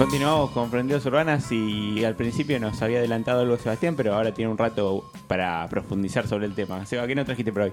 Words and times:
Continuamos 0.00 0.52
con 0.52 0.70
Fronteras 0.70 1.04
Urbanas 1.04 1.52
y 1.52 2.02
al 2.06 2.16
principio 2.16 2.58
nos 2.58 2.80
había 2.80 3.00
adelantado 3.00 3.42
algo 3.42 3.58
Sebastián, 3.58 3.96
pero 3.96 4.14
ahora 4.14 4.32
tiene 4.32 4.50
un 4.50 4.56
rato 4.56 5.12
para 5.26 5.68
profundizar 5.68 6.26
sobre 6.26 6.46
el 6.46 6.54
tema. 6.54 6.86
Seba, 6.86 7.06
¿qué 7.06 7.14
nos 7.14 7.26
trajiste 7.26 7.52
por 7.52 7.64
hoy? 7.64 7.72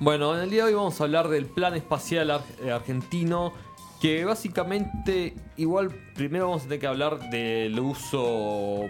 Bueno, 0.00 0.34
en 0.34 0.42
el 0.42 0.50
día 0.50 0.64
de 0.64 0.70
hoy 0.70 0.74
vamos 0.74 1.00
a 1.00 1.04
hablar 1.04 1.28
del 1.28 1.46
plan 1.46 1.76
espacial 1.76 2.42
eh, 2.60 2.72
argentino, 2.72 3.52
que 4.00 4.24
básicamente, 4.24 5.36
igual 5.56 5.90
primero 6.16 6.48
vamos 6.48 6.62
a 6.62 6.64
tener 6.64 6.80
que 6.80 6.88
hablar 6.88 7.30
del 7.30 7.78
uso 7.78 8.88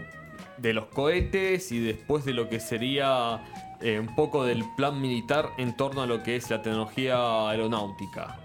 de 0.57 0.73
los 0.73 0.87
cohetes 0.87 1.71
y 1.71 1.81
después 1.81 2.25
de 2.25 2.33
lo 2.33 2.49
que 2.49 2.61
sería 2.61 3.45
eh, 3.83 4.01
un 4.01 4.15
poco 4.17 4.43
del 4.43 4.65
plan 4.75 5.03
militar 5.03 5.51
en 5.59 5.77
torno 5.77 6.01
a 6.01 6.07
lo 6.07 6.23
que 6.23 6.37
es 6.37 6.49
la 6.49 6.63
tecnología 6.63 7.47
aeronáutica. 7.47 8.41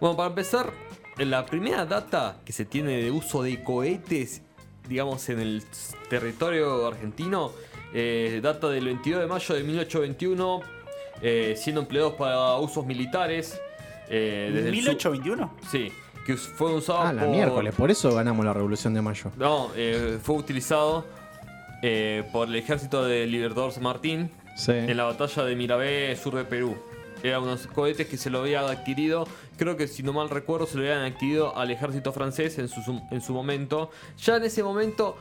Bueno, 0.00 0.16
para 0.16 0.30
empezar, 0.30 0.72
la 1.18 1.44
primera 1.46 1.84
data 1.86 2.38
que 2.44 2.52
se 2.52 2.64
tiene 2.64 2.96
de 3.02 3.10
uso 3.10 3.42
de 3.42 3.62
cohetes, 3.62 4.42
digamos, 4.88 5.28
en 5.28 5.40
el 5.40 5.62
territorio 6.08 6.86
argentino, 6.86 7.52
eh, 7.92 8.40
data 8.42 8.68
del 8.68 8.84
22 8.86 9.20
de 9.20 9.26
mayo 9.26 9.54
de 9.54 9.62
1821, 9.62 10.60
eh, 11.22 11.54
siendo 11.56 11.80
empleados 11.82 12.14
para 12.14 12.56
usos 12.56 12.86
militares. 12.86 13.60
eh, 14.10 14.50
desde 14.54 14.68
el 14.70 14.82
sur- 14.98 15.12
¿1821? 15.12 15.50
Sí, 15.70 15.92
que 16.24 16.34
fue 16.38 16.72
usado 16.74 17.00
Ah, 17.02 17.12
la 17.12 17.22
por- 17.24 17.30
miércoles, 17.30 17.74
por 17.74 17.90
eso 17.90 18.14
ganamos 18.14 18.42
la 18.42 18.54
Revolución 18.54 18.94
de 18.94 19.02
Mayo. 19.02 19.30
No, 19.36 19.70
eh, 19.76 20.18
fue 20.22 20.36
utilizado 20.36 21.04
eh, 21.82 22.24
por 22.32 22.48
el 22.48 22.56
ejército 22.56 23.04
del 23.04 23.30
Libertador 23.30 23.70
San 23.70 23.82
Martín 23.82 24.30
Sí. 24.56 24.72
en 24.72 24.96
la 24.96 25.04
batalla 25.04 25.44
de 25.44 25.54
Mirabé, 25.56 26.16
sur 26.16 26.34
de 26.34 26.44
Perú. 26.44 26.74
Eran 27.22 27.42
unos 27.42 27.66
cohetes 27.66 28.06
que 28.06 28.16
se 28.16 28.30
lo 28.30 28.40
habían 28.40 28.64
adquirido, 28.64 29.26
creo 29.56 29.76
que 29.76 29.88
si 29.88 30.02
no 30.02 30.12
mal 30.12 30.30
recuerdo, 30.30 30.66
se 30.66 30.76
lo 30.76 30.82
habían 30.82 31.00
adquirido 31.04 31.56
al 31.56 31.70
ejército 31.70 32.12
francés 32.12 32.58
en 32.58 32.68
su, 32.68 33.00
en 33.10 33.20
su 33.20 33.32
momento. 33.32 33.90
Ya 34.24 34.36
en 34.36 34.44
ese 34.44 34.62
momento, 34.62 35.16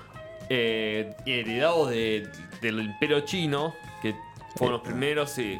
eh, 0.49 1.15
heredados 1.25 1.89
de- 1.89 2.29
del 2.61 2.79
imperio 2.81 3.21
chino, 3.21 3.73
que 4.01 4.15
fueron 4.55 4.73
los 4.73 4.81
primeros. 4.81 5.37
eh, 5.39 5.59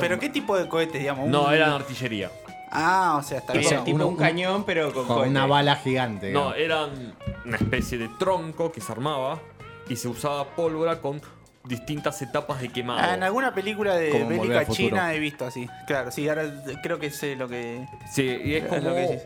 Pero, 0.00 0.18
¿qué 0.18 0.28
tipo 0.30 0.56
de 0.56 0.66
cohete, 0.68 0.98
digamos? 0.98 1.28
No, 1.28 1.46
Un- 1.46 1.52
eran 1.54 1.72
artillería. 1.72 2.30
Ah, 2.70 3.16
o 3.18 3.22
sea, 3.22 3.38
está 3.38 3.54
bien. 3.54 3.66
era 3.72 3.82
tipo 3.84 3.96
uno- 3.96 4.08
un 4.08 4.16
cañón, 4.16 4.64
pero 4.64 4.92
con, 4.92 5.06
Con 5.06 5.28
una 5.28 5.46
bala 5.46 5.76
gigante. 5.76 6.32
No, 6.32 6.52
digamos. 6.52 6.56
eran 6.58 7.14
una 7.46 7.56
especie 7.56 7.98
de 7.98 8.08
tronco 8.18 8.70
que 8.72 8.80
se 8.80 8.92
armaba 8.92 9.40
y 9.88 9.96
se 9.96 10.06
usaba 10.08 10.44
pólvora 10.54 11.00
con 11.00 11.20
distintas 11.68 12.20
etapas 12.22 12.60
de 12.60 12.70
quemado. 12.70 13.00
Ah, 13.02 13.14
en 13.14 13.22
alguna 13.22 13.54
película 13.54 13.94
de 13.94 14.10
Como 14.10 14.28
bélica 14.28 14.66
china 14.66 15.14
he 15.14 15.18
visto 15.18 15.44
así. 15.46 15.68
Claro, 15.86 16.10
sí, 16.10 16.28
ahora 16.28 16.44
creo 16.82 16.98
que 16.98 17.10
sé 17.10 17.36
lo 17.36 17.48
que. 17.48 17.86
Sí, 18.10 18.22
y 18.24 18.54
es 18.54 18.64
Es 18.64 18.68
como 18.68 18.80
lo 18.82 18.94
que 18.94 19.00
decís. 19.02 19.22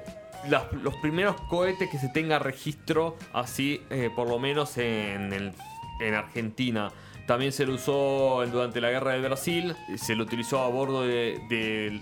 las- 0.48 0.72
los 0.72 0.94
primeros 0.96 1.40
cohetes 1.42 1.88
que 1.88 1.98
se 1.98 2.08
tenga 2.08 2.38
registro 2.40 3.16
así, 3.32 3.80
eh, 3.90 4.10
por 4.14 4.28
lo 4.28 4.38
menos 4.38 4.76
en, 4.78 5.32
el- 5.32 5.52
en 6.00 6.14
Argentina. 6.14 6.90
También 7.26 7.52
se 7.52 7.64
lo 7.64 7.74
usó 7.74 8.44
durante 8.50 8.80
la 8.80 8.90
guerra 8.90 9.12
del 9.12 9.22
Brasil, 9.22 9.76
se 9.96 10.16
lo 10.16 10.24
utilizó 10.24 10.60
a 10.60 10.68
bordo 10.68 11.02
de, 11.06 11.40
de- 11.48 12.00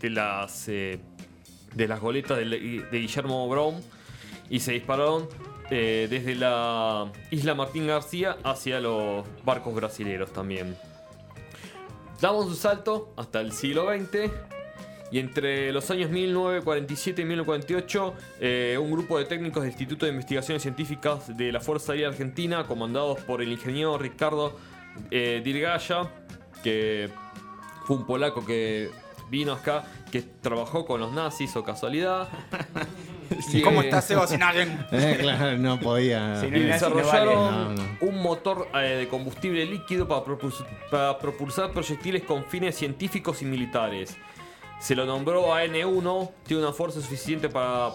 de 0.00 0.10
las, 0.10 0.66
eh, 0.68 0.98
de 1.74 1.86
las 1.88 2.00
goletas 2.00 2.38
de, 2.38 2.44
de 2.46 2.98
Guillermo 2.98 3.46
Brown 3.48 3.80
y 4.48 4.60
se 4.60 4.72
dispararon 4.72 5.28
eh, 5.74 6.06
desde 6.10 6.34
la 6.34 7.10
isla 7.30 7.54
Martín 7.54 7.86
García 7.86 8.36
hacia 8.44 8.78
los 8.78 9.24
barcos 9.42 9.74
brasileros 9.74 10.30
también. 10.30 10.76
Damos 12.20 12.44
un 12.44 12.56
salto 12.56 13.14
hasta 13.16 13.40
el 13.40 13.52
siglo 13.52 13.86
XX 13.90 14.30
y 15.10 15.18
entre 15.18 15.72
los 15.72 15.90
años 15.90 16.10
1947 16.10 17.22
y 17.22 17.24
1948, 17.24 18.14
eh, 18.40 18.78
un 18.78 18.92
grupo 18.92 19.16
de 19.16 19.24
técnicos 19.24 19.62
del 19.62 19.70
Instituto 19.70 20.04
de 20.04 20.12
Investigaciones 20.12 20.60
Científicas 20.60 21.34
de 21.34 21.50
la 21.50 21.60
Fuerza 21.60 21.92
Aérea 21.92 22.08
Argentina, 22.08 22.66
comandados 22.66 23.20
por 23.20 23.40
el 23.40 23.50
ingeniero 23.50 23.96
Ricardo 23.96 24.58
eh, 25.10 25.40
Dirgaya, 25.42 26.10
que 26.62 27.08
fue 27.86 27.96
un 27.96 28.04
polaco 28.04 28.44
que 28.44 28.90
vino 29.30 29.54
acá, 29.54 29.86
que 30.10 30.20
trabajó 30.20 30.84
con 30.84 31.00
los 31.00 31.14
nazis 31.14 31.56
o 31.56 31.64
casualidad. 31.64 32.28
¿Cómo 33.64 33.82
está 33.82 34.00
Seba 34.02 34.26
Sinagen? 34.26 34.86
Eh, 34.92 35.16
claro, 35.20 35.58
no 35.58 35.80
podía. 35.80 36.42
Y 36.46 36.50
no 36.50 36.58
desarrollaron 36.58 37.34
vale. 37.34 37.74
No, 37.74 37.82
no. 37.82 37.82
un 38.00 38.22
motor 38.22 38.68
eh, 38.74 38.96
de 38.98 39.08
combustible 39.08 39.64
líquido 39.64 40.06
para, 40.06 41.18
propulsar 41.18 41.70
proyectiles 41.72 42.22
con 42.22 42.44
fines 42.44 42.76
científicos 42.76 43.42
y 43.42 43.46
militares. 43.46 44.16
Se 44.80 44.94
lo 44.94 45.06
nombró 45.06 45.54
AN1, 45.54 46.30
tiene 46.44 46.62
una 46.62 46.72
fuerza 46.72 47.00
suficiente 47.00 47.48
para 47.48 47.92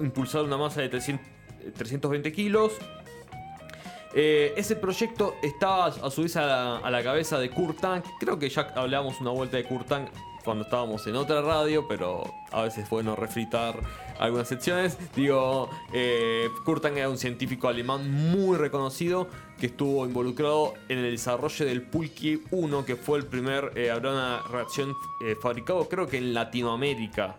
impulsar 0.00 0.42
una 0.42 0.56
masa 0.56 0.82
de 0.82 0.88
300 0.88 1.26
320 1.76 2.32
kilos. 2.32 2.72
Eh, 4.14 4.54
ese 4.56 4.76
proyecto 4.76 5.36
estaba 5.42 5.86
a 5.86 6.10
su 6.10 6.22
vez 6.22 6.36
a 6.36 6.46
la, 6.46 6.76
a 6.78 6.90
la 6.90 7.02
cabeza 7.02 7.38
de 7.38 7.50
Kurt 7.50 7.80
Tank. 7.80 8.04
Creo 8.18 8.38
que 8.38 8.48
ya 8.48 8.62
hablamos 8.74 9.20
una 9.20 9.30
vuelta 9.30 9.56
de 9.56 9.64
Kurt 9.64 9.86
Tank 9.86 10.08
cuando 10.44 10.64
estábamos 10.64 11.06
en 11.06 11.16
otra 11.16 11.42
radio, 11.42 11.86
pero 11.88 12.22
a 12.50 12.62
veces 12.62 12.84
es 12.84 12.90
bueno 12.90 13.16
refritar 13.16 13.78
algunas 14.18 14.48
secciones. 14.48 14.98
Digo, 15.14 15.70
eh, 15.92 16.48
Kurt 16.64 16.82
Tank 16.82 16.96
era 16.96 17.08
un 17.08 17.18
científico 17.18 17.68
alemán 17.68 18.10
muy 18.30 18.56
reconocido 18.56 19.28
que 19.58 19.66
estuvo 19.66 20.04
involucrado 20.06 20.74
en 20.88 20.98
el 20.98 21.10
desarrollo 21.10 21.66
del 21.66 21.82
Pulki 21.82 22.42
1, 22.50 22.84
que 22.84 22.96
fue 22.96 23.18
el 23.18 23.26
primer 23.26 23.72
eh, 23.76 23.90
avión 23.90 24.16
a 24.16 24.42
reacción 24.50 24.94
eh, 25.24 25.36
fabricado, 25.40 25.88
creo 25.88 26.06
que 26.06 26.18
en 26.18 26.34
Latinoamérica. 26.34 27.36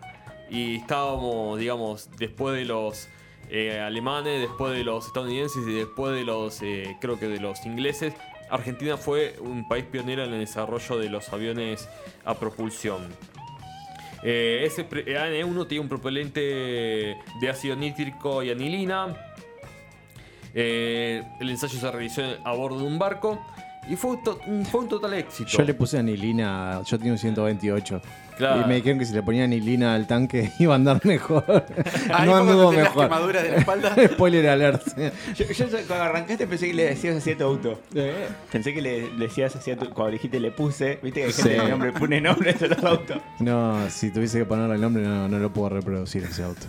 Y 0.50 0.76
estábamos, 0.76 1.58
digamos, 1.58 2.10
después 2.18 2.54
de 2.54 2.66
los 2.66 3.08
eh, 3.54 3.78
alemanes, 3.78 4.40
después 4.40 4.72
de 4.72 4.82
los 4.82 5.06
estadounidenses 5.06 5.66
y 5.66 5.74
después 5.74 6.14
de 6.14 6.24
los, 6.24 6.62
eh, 6.62 6.96
creo 7.02 7.18
que 7.18 7.28
de 7.28 7.38
los 7.38 7.66
ingleses, 7.66 8.14
Argentina 8.52 8.96
fue 8.98 9.34
un 9.40 9.66
país 9.66 9.84
pionero 9.90 10.24
en 10.24 10.32
el 10.34 10.40
desarrollo 10.40 10.98
de 10.98 11.08
los 11.08 11.32
aviones 11.32 11.88
a 12.24 12.34
propulsión. 12.34 13.08
Eh, 14.22 14.62
ese 14.64 14.84
pre- 14.84 15.04
AN1 15.06 15.66
tiene 15.66 15.80
un 15.80 15.88
propelente 15.88 16.40
de 17.40 17.50
ácido 17.50 17.74
nítrico 17.74 18.42
y 18.42 18.50
anilina. 18.50 19.16
Eh, 20.54 21.22
el 21.40 21.50
ensayo 21.50 21.78
se 21.78 21.90
realizó 21.90 22.22
a 22.44 22.52
bordo 22.52 22.78
de 22.80 22.84
un 22.84 22.98
barco 22.98 23.44
y 23.88 23.96
fue, 23.96 24.12
un 24.12 24.22
to- 24.22 24.38
fue 24.70 24.80
un 24.80 24.88
total 24.88 25.14
éxito. 25.14 25.50
Yo 25.50 25.62
le 25.64 25.74
puse 25.74 25.98
anilina, 25.98 26.80
yo 26.84 26.98
tengo 26.98 27.12
un 27.12 27.18
128. 27.18 28.00
Claro. 28.36 28.62
Y 28.62 28.64
me 28.68 28.76
dijeron 28.76 28.98
que 28.98 29.04
si 29.04 29.12
le 29.12 29.22
ponía 29.22 29.44
anilina 29.44 29.94
al 29.94 30.06
tanque 30.06 30.50
iba 30.58 30.72
a 30.72 30.76
andar 30.76 31.04
mejor. 31.04 31.44
Ahí 32.14 32.26
no 32.26 32.36
anduvo 32.36 32.72
mejor. 32.72 33.04
quemaduras 33.04 33.42
de 33.42 33.50
la 33.50 33.56
espalda. 33.58 33.94
Spoiler 34.12 34.48
alert. 34.48 34.82
Yo, 35.36 35.44
yo 35.46 35.66
cuando 35.86 36.04
arrancaste 36.04 36.46
pensé 36.46 36.68
que 36.68 36.74
le 36.74 36.84
decías 36.84 37.16
así 37.16 37.32
a 37.32 37.36
tu 37.38 37.44
auto. 37.44 37.80
Pensé 38.50 38.72
que 38.72 38.80
le, 38.80 39.10
le 39.12 39.26
decías 39.26 39.54
así 39.54 39.70
a 39.70 39.76
tu. 39.76 39.90
Cuando 39.90 40.12
dijiste 40.12 40.40
le 40.40 40.50
puse, 40.50 40.98
viste 41.02 41.20
que 41.20 41.26
hay 41.26 41.32
gente 41.32 41.54
Sí. 41.56 41.60
que 41.60 41.68
nombre, 41.70 41.92
pone 41.92 42.20
nombres 42.20 42.62
a 42.62 42.66
los 42.68 42.84
autos. 42.84 43.18
No, 43.40 43.90
si 43.90 44.10
tuviese 44.10 44.38
que 44.38 44.44
ponerle 44.46 44.76
el 44.76 44.80
nombre 44.80 45.02
no, 45.02 45.28
no 45.28 45.38
lo 45.38 45.52
puedo 45.52 45.68
reproducir 45.68 46.22
ese 46.24 46.42
auto. 46.44 46.66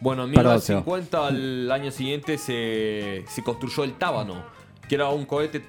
Bueno, 0.00 0.24
en 0.24 0.32
Perdón, 0.32 0.54
1950, 0.54 1.26
al 1.26 1.70
año 1.72 1.90
siguiente, 1.90 2.36
se, 2.38 3.24
se 3.28 3.42
construyó 3.42 3.84
el 3.84 3.94
Tábano, 3.94 4.42
que 4.88 4.94
era 4.94 5.08
un 5.10 5.24
cohete 5.26 5.62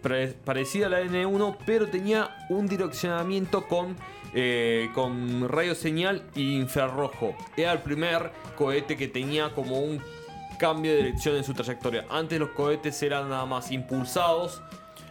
parecido 0.00 0.86
a 0.86 0.88
la 0.88 1.00
N1, 1.02 1.56
pero 1.66 1.88
tenía 1.88 2.46
un 2.48 2.66
direccionamiento 2.66 3.66
con, 3.66 3.96
eh, 4.34 4.88
con 4.94 5.48
radio 5.48 5.74
señal 5.74 6.24
e 6.34 6.40
infrarrojo. 6.40 7.36
Era 7.56 7.72
el 7.72 7.80
primer 7.80 8.32
cohete 8.56 8.96
que 8.96 9.08
tenía 9.08 9.50
como 9.54 9.80
un 9.80 10.02
cambio 10.58 10.92
de 10.92 10.98
dirección 10.98 11.36
en 11.36 11.44
su 11.44 11.54
trayectoria. 11.54 12.04
Antes 12.10 12.38
los 12.38 12.50
cohetes 12.50 13.02
eran 13.02 13.28
nada 13.28 13.46
más 13.46 13.70
impulsados 13.70 14.62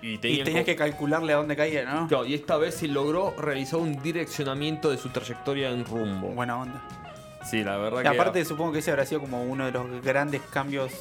y 0.02 0.14
Y 0.14 0.18
tenías 0.44 0.64
que 0.64 0.76
calcularle 0.76 1.34
a 1.34 1.38
dónde 1.38 1.56
caía, 1.56 1.84
¿no? 1.84 2.08
Claro, 2.08 2.26
y 2.26 2.34
esta 2.34 2.58
vez 2.58 2.76
se 2.76 2.88
logró 2.88 3.34
realizar 3.38 3.80
un 3.80 4.02
direccionamiento 4.02 4.92
de 4.92 4.98
su 4.98 5.10
trayectoria 5.10 5.70
en 5.70 5.86
rumbo. 5.86 6.28
Buena 6.30 6.60
onda. 6.60 7.07
Sí, 7.50 7.64
la 7.64 7.78
verdad 7.78 8.00
Y 8.00 8.04
que... 8.04 8.10
aparte 8.10 8.44
supongo 8.46 8.74
que 8.74 8.80
ese 8.80 8.92
habrá 8.92 9.06
sido 9.06 9.22
como 9.22 9.44
uno 9.44 9.66
de 9.66 9.72
los 9.72 10.04
grandes 10.04 10.42
cambios, 10.52 10.92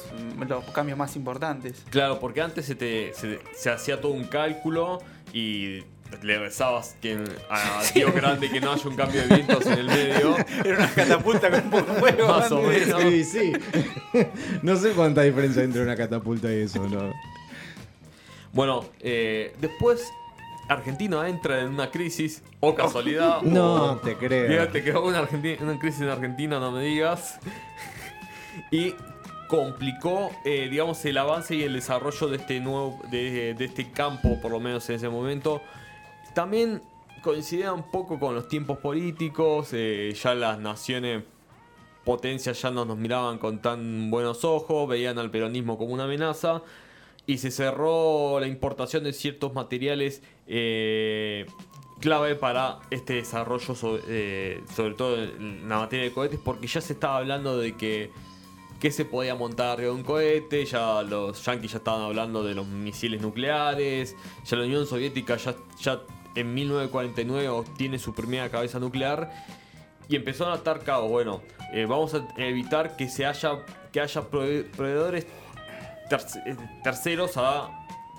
los 0.47 0.63
cambios 0.65 0.97
más 0.97 1.15
importantes. 1.15 1.83
Claro, 1.89 2.19
porque 2.19 2.41
antes 2.41 2.65
se, 2.65 2.75
te, 2.75 3.13
se, 3.13 3.39
se 3.53 3.69
hacía 3.69 3.99
todo 3.99 4.13
un 4.13 4.25
cálculo 4.25 4.99
y 5.33 5.81
le 6.21 6.39
rezabas 6.39 6.95
que, 7.01 7.17
a 7.49 7.81
Dios 7.93 8.13
grande 8.13 8.49
que 8.49 8.61
no 8.61 8.71
haya 8.71 8.89
un 8.89 8.95
cambio 8.95 9.21
de 9.27 9.35
vientos 9.35 9.65
en 9.65 9.79
el 9.79 9.85
medio. 9.87 10.35
Era 10.65 10.77
una 10.77 10.89
catapulta 10.93 11.49
con 11.49 11.63
un 11.63 11.69
poco 11.69 11.93
de 11.93 11.99
fuego. 11.99 12.27
Más 12.39 12.51
o 12.51 12.61
menos. 12.61 13.01
Sí, 13.01 13.23
sí. 13.23 13.53
No 14.61 14.75
sé 14.75 14.91
cuánta 14.91 15.21
diferencia 15.21 15.61
hay 15.61 15.67
entre 15.67 15.81
una 15.81 15.95
catapulta 15.95 16.51
y 16.51 16.61
eso, 16.61 16.87
¿no? 16.87 17.11
Bueno, 18.53 18.85
eh, 19.01 19.53
después 19.59 20.11
Argentina 20.67 21.27
entra 21.27 21.61
en 21.61 21.69
una 21.69 21.89
crisis, 21.89 22.43
o 22.59 22.75
casualidad. 22.75 23.41
No 23.43 23.97
te 23.97 24.15
creo. 24.15 24.47
Fíjate 24.49 24.83
que 24.83 24.91
hubo 24.91 25.07
una, 25.07 25.21
una 25.21 25.79
crisis 25.79 26.01
en 26.01 26.09
Argentina, 26.09 26.59
no 26.59 26.71
me 26.71 26.83
digas. 26.83 27.39
Y 28.71 28.93
complicó, 29.47 30.31
eh, 30.43 30.67
digamos, 30.69 31.03
el 31.05 31.17
avance 31.17 31.55
y 31.55 31.63
el 31.63 31.73
desarrollo 31.73 32.27
de 32.27 32.37
este 32.37 32.59
nuevo, 32.59 32.99
de, 33.09 33.53
de 33.53 33.65
este 33.65 33.91
campo, 33.91 34.39
por 34.41 34.51
lo 34.51 34.59
menos 34.59 34.89
en 34.89 34.95
ese 34.95 35.09
momento. 35.09 35.61
También 36.33 36.81
coincidía 37.21 37.73
un 37.73 37.83
poco 37.83 38.19
con 38.19 38.35
los 38.35 38.47
tiempos 38.47 38.77
políticos, 38.79 39.69
eh, 39.71 40.13
ya 40.21 40.35
las 40.35 40.59
naciones 40.59 41.23
potencias 42.03 42.61
ya 42.61 42.71
no 42.71 42.85
nos 42.85 42.97
miraban 42.97 43.37
con 43.37 43.61
tan 43.61 44.09
buenos 44.09 44.45
ojos, 44.45 44.87
veían 44.87 45.19
al 45.19 45.29
peronismo 45.29 45.77
como 45.77 45.93
una 45.93 46.05
amenaza 46.05 46.61
y 47.27 47.37
se 47.37 47.51
cerró 47.51 48.39
la 48.39 48.47
importación 48.47 49.03
de 49.03 49.13
ciertos 49.13 49.53
materiales 49.53 50.23
eh, 50.47 51.45
clave 51.99 52.35
para 52.35 52.79
este 52.89 53.13
desarrollo, 53.15 53.75
sobre, 53.75 54.01
eh, 54.07 54.63
sobre 54.75 54.93
todo 54.95 55.21
en 55.21 55.67
la 55.69 55.77
materia 55.79 56.05
de 56.05 56.11
cohetes, 56.13 56.39
porque 56.43 56.67
ya 56.67 56.81
se 56.81 56.93
estaba 56.93 57.17
hablando 57.17 57.57
de 57.57 57.75
que, 57.75 58.11
que 58.79 58.91
se 58.91 59.03
podía 59.05 59.35
montar 59.35 59.67
arriba 59.71 59.89
de 59.91 59.95
un 59.97 60.03
cohete, 60.03 60.63
ya 60.65 61.01
los 61.03 61.43
yanquis 61.45 61.71
ya 61.73 61.77
estaban 61.79 62.01
hablando 62.01 62.43
de 62.43 62.55
los 62.55 62.65
misiles 62.67 63.21
nucleares, 63.21 64.15
ya 64.45 64.57
la 64.57 64.63
Unión 64.63 64.85
Soviética 64.87 65.35
ya, 65.37 65.55
ya 65.81 66.01
en 66.35 66.53
1949 66.53 67.49
obtiene 67.49 67.99
su 67.99 68.13
primera 68.13 68.49
cabeza 68.49 68.79
nuclear 68.79 69.31
y 70.07 70.15
empezaron 70.15 70.53
a 70.53 70.57
atar 70.57 70.81
cabos. 70.83 71.09
Bueno, 71.09 71.41
eh, 71.73 71.85
vamos 71.85 72.13
a 72.13 72.25
evitar 72.37 72.95
que 72.95 73.09
se 73.09 73.25
haya 73.25 73.65
que 73.91 73.99
haya 74.01 74.21
prove- 74.29 74.69
proveedores 74.69 75.25
eh, 76.11 76.55
terceros 76.83 77.33
a 77.37 77.69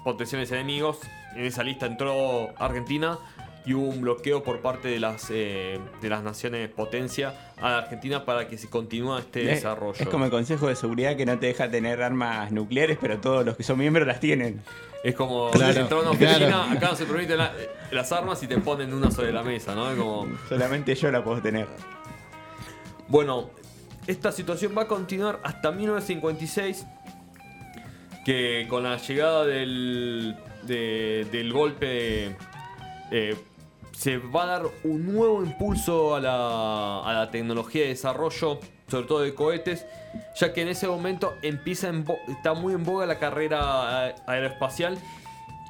potenciales 0.04 0.50
enemigos. 0.52 0.98
En 1.34 1.44
esa 1.44 1.62
lista 1.62 1.86
entró 1.86 2.50
Argentina 2.58 3.18
y 3.66 3.74
hubo 3.74 3.88
un 3.88 4.00
bloqueo 4.00 4.42
por 4.42 4.60
parte 4.60 4.88
de 4.88 4.98
las 4.98 5.26
eh, 5.30 5.78
de 6.00 6.08
las 6.08 6.22
naciones 6.22 6.70
potencia 6.70 7.34
a 7.60 7.70
la 7.70 7.78
Argentina 7.78 8.24
para 8.24 8.48
que 8.48 8.56
se 8.56 8.70
continúe 8.70 9.18
este 9.18 9.42
Es- 9.42 9.48
desarrollo. 9.56 10.00
Es 10.00 10.08
como 10.08 10.24
el 10.24 10.30
Consejo 10.30 10.68
de 10.68 10.76
Seguridad 10.76 11.16
que 11.16 11.26
no 11.26 11.38
te 11.38 11.46
deja 11.46 11.70
tener 11.70 12.02
armas 12.02 12.50
nucleares, 12.50 12.96
pero 13.00 13.18
todos 13.18 13.44
los 13.44 13.56
que 13.56 13.62
son 13.64 13.78
miembros 13.78 14.06
las 14.06 14.20
tienen. 14.20 14.62
Es 15.04 15.14
como 15.14 15.50
Claro, 15.50 15.80
entrar 15.80 16.00
a 16.00 16.02
una 16.02 16.10
oficina, 16.10 16.38
claro. 16.48 16.62
acá 16.72 16.88
no 16.88 16.96
se 16.96 17.04
permiten 17.04 17.38
la- 17.38 17.52
las 17.92 18.10
armas 18.10 18.42
y 18.42 18.46
te 18.48 18.58
ponen 18.58 18.92
una 18.94 19.10
sobre 19.10 19.32
la 19.32 19.42
mesa, 19.42 19.74
¿no? 19.74 19.94
Como 19.96 20.26
Solamente 20.48 20.94
yo 20.94 21.10
la 21.12 21.22
puedo 21.22 21.40
tener. 21.42 21.68
Bueno, 23.06 23.50
esta 24.06 24.32
situación 24.32 24.74
va 24.76 24.82
a 24.82 24.86
continuar 24.88 25.40
hasta 25.44 25.70
1956, 25.70 26.86
que 28.24 28.66
con 28.68 28.82
la 28.84 28.96
llegada 28.98 29.44
del, 29.44 30.36
de- 30.64 31.26
del 31.30 31.52
golpe 31.52 32.36
eh, 33.10 33.36
se 33.92 34.18
va 34.18 34.44
a 34.44 34.46
dar 34.46 34.62
un 34.84 35.12
nuevo 35.12 35.42
impulso 35.42 36.14
a 36.14 36.20
la, 36.20 37.00
a 37.04 37.12
la 37.12 37.30
tecnología 37.30 37.82
de 37.82 37.88
desarrollo, 37.88 38.60
sobre 38.86 39.06
todo 39.06 39.20
de 39.20 39.34
cohetes, 39.34 39.86
ya 40.36 40.52
que 40.52 40.62
en 40.62 40.68
ese 40.68 40.86
momento 40.86 41.34
empieza 41.42 41.88
en 41.88 42.04
está 42.28 42.54
muy 42.54 42.74
en 42.74 42.84
boga 42.84 43.06
la 43.06 43.18
carrera 43.18 44.14
aeroespacial 44.26 44.98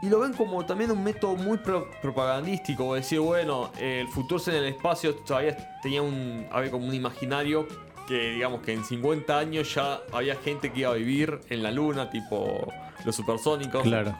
y 0.02 0.08
lo 0.08 0.20
ven 0.20 0.32
como 0.32 0.64
también 0.64 0.90
un 0.92 1.02
método 1.02 1.34
muy 1.36 1.58
pro- 1.58 1.88
propagandístico, 2.02 2.94
decir, 2.94 3.18
bueno, 3.18 3.70
el 3.80 4.06
futuro 4.08 4.40
en 4.46 4.54
el 4.54 4.64
espacio 4.66 5.14
todavía 5.16 5.56
tenía 5.82 6.02
un, 6.02 6.46
había 6.52 6.70
como 6.70 6.86
un 6.86 6.94
imaginario 6.94 7.66
que 8.08 8.30
digamos 8.32 8.62
que 8.62 8.72
en 8.72 8.84
50 8.84 9.38
años 9.38 9.74
ya 9.74 10.00
había 10.12 10.34
gente 10.36 10.72
que 10.72 10.80
iba 10.80 10.90
a 10.90 10.94
vivir 10.94 11.40
en 11.50 11.62
la 11.62 11.70
luna, 11.70 12.10
tipo 12.10 12.72
los 13.04 13.14
supersónicos. 13.14 13.82
Claro. 13.82 14.16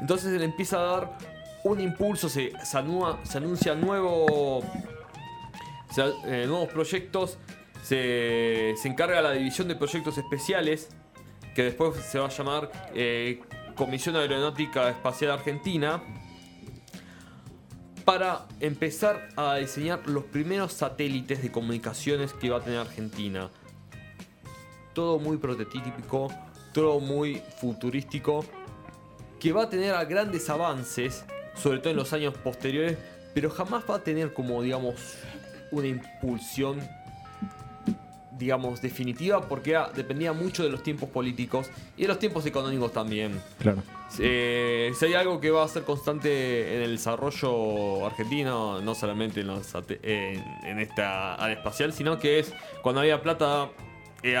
Entonces 0.00 0.32
se 0.32 0.38
le 0.38 0.44
empieza 0.44 0.78
a 0.78 0.82
dar 0.82 1.18
un 1.62 1.80
impulso, 1.80 2.28
se, 2.28 2.52
se, 2.64 2.76
anúa- 2.78 3.18
se 3.22 3.38
anuncia 3.38 3.74
nuevo, 3.76 4.62
se- 5.90 6.12
eh, 6.26 6.46
nuevos 6.46 6.68
proyectos, 6.70 7.38
se, 7.82 8.74
se 8.76 8.88
encarga 8.88 9.22
la 9.22 9.32
división 9.32 9.68
de 9.68 9.76
proyectos 9.76 10.18
especiales, 10.18 10.88
que 11.54 11.62
después 11.62 11.94
se 12.04 12.18
va 12.18 12.26
a 12.26 12.30
llamar 12.30 12.70
eh, 12.94 13.40
Comisión 13.76 14.16
Aeronáutica 14.16 14.88
Espacial 14.90 15.30
Argentina, 15.30 16.02
para 18.04 18.46
empezar 18.60 19.28
a 19.36 19.56
diseñar 19.56 20.06
los 20.06 20.24
primeros 20.24 20.72
satélites 20.72 21.42
de 21.42 21.50
comunicaciones 21.50 22.32
que 22.34 22.50
va 22.50 22.58
a 22.58 22.60
tener 22.60 22.78
Argentina. 22.78 23.50
Todo 24.92 25.18
muy 25.18 25.38
prototípico, 25.38 26.28
todo 26.72 27.00
muy 27.00 27.42
futurístico, 27.60 28.44
que 29.40 29.52
va 29.52 29.64
a 29.64 29.70
tener 29.70 29.94
grandes 30.06 30.48
avances, 30.50 31.24
sobre 31.54 31.78
todo 31.78 31.90
en 31.90 31.96
los 31.96 32.12
años 32.12 32.34
posteriores, 32.34 32.98
pero 33.34 33.50
jamás 33.50 33.84
va 33.88 33.96
a 33.96 34.04
tener 34.04 34.32
como, 34.32 34.62
digamos, 34.62 35.16
una 35.70 35.88
impulsión, 35.88 36.80
digamos, 38.38 38.82
definitiva, 38.82 39.40
porque 39.48 39.78
dependía 39.94 40.32
mucho 40.32 40.62
de 40.64 40.70
los 40.70 40.82
tiempos 40.82 41.08
políticos 41.08 41.70
y 41.96 42.02
de 42.02 42.08
los 42.08 42.18
tiempos 42.18 42.44
económicos 42.46 42.92
también. 42.92 43.40
Claro. 43.58 43.82
Eh, 44.18 44.92
si 44.98 45.06
hay 45.06 45.14
algo 45.14 45.40
que 45.40 45.50
va 45.50 45.64
a 45.64 45.68
ser 45.68 45.82
constante 45.84 46.76
en 46.76 46.82
el 46.82 46.92
desarrollo 46.96 48.06
argentino, 48.06 48.80
no 48.80 48.94
solamente 48.94 49.40
en, 49.40 49.48
los 49.48 49.74
en, 50.02 50.44
en 50.64 50.78
esta 50.78 51.34
área 51.34 51.56
espacial, 51.56 51.92
sino 51.92 52.18
que 52.18 52.38
es 52.40 52.52
cuando 52.82 53.00
había 53.00 53.20
plata, 53.22 53.68
eh, 54.22 54.36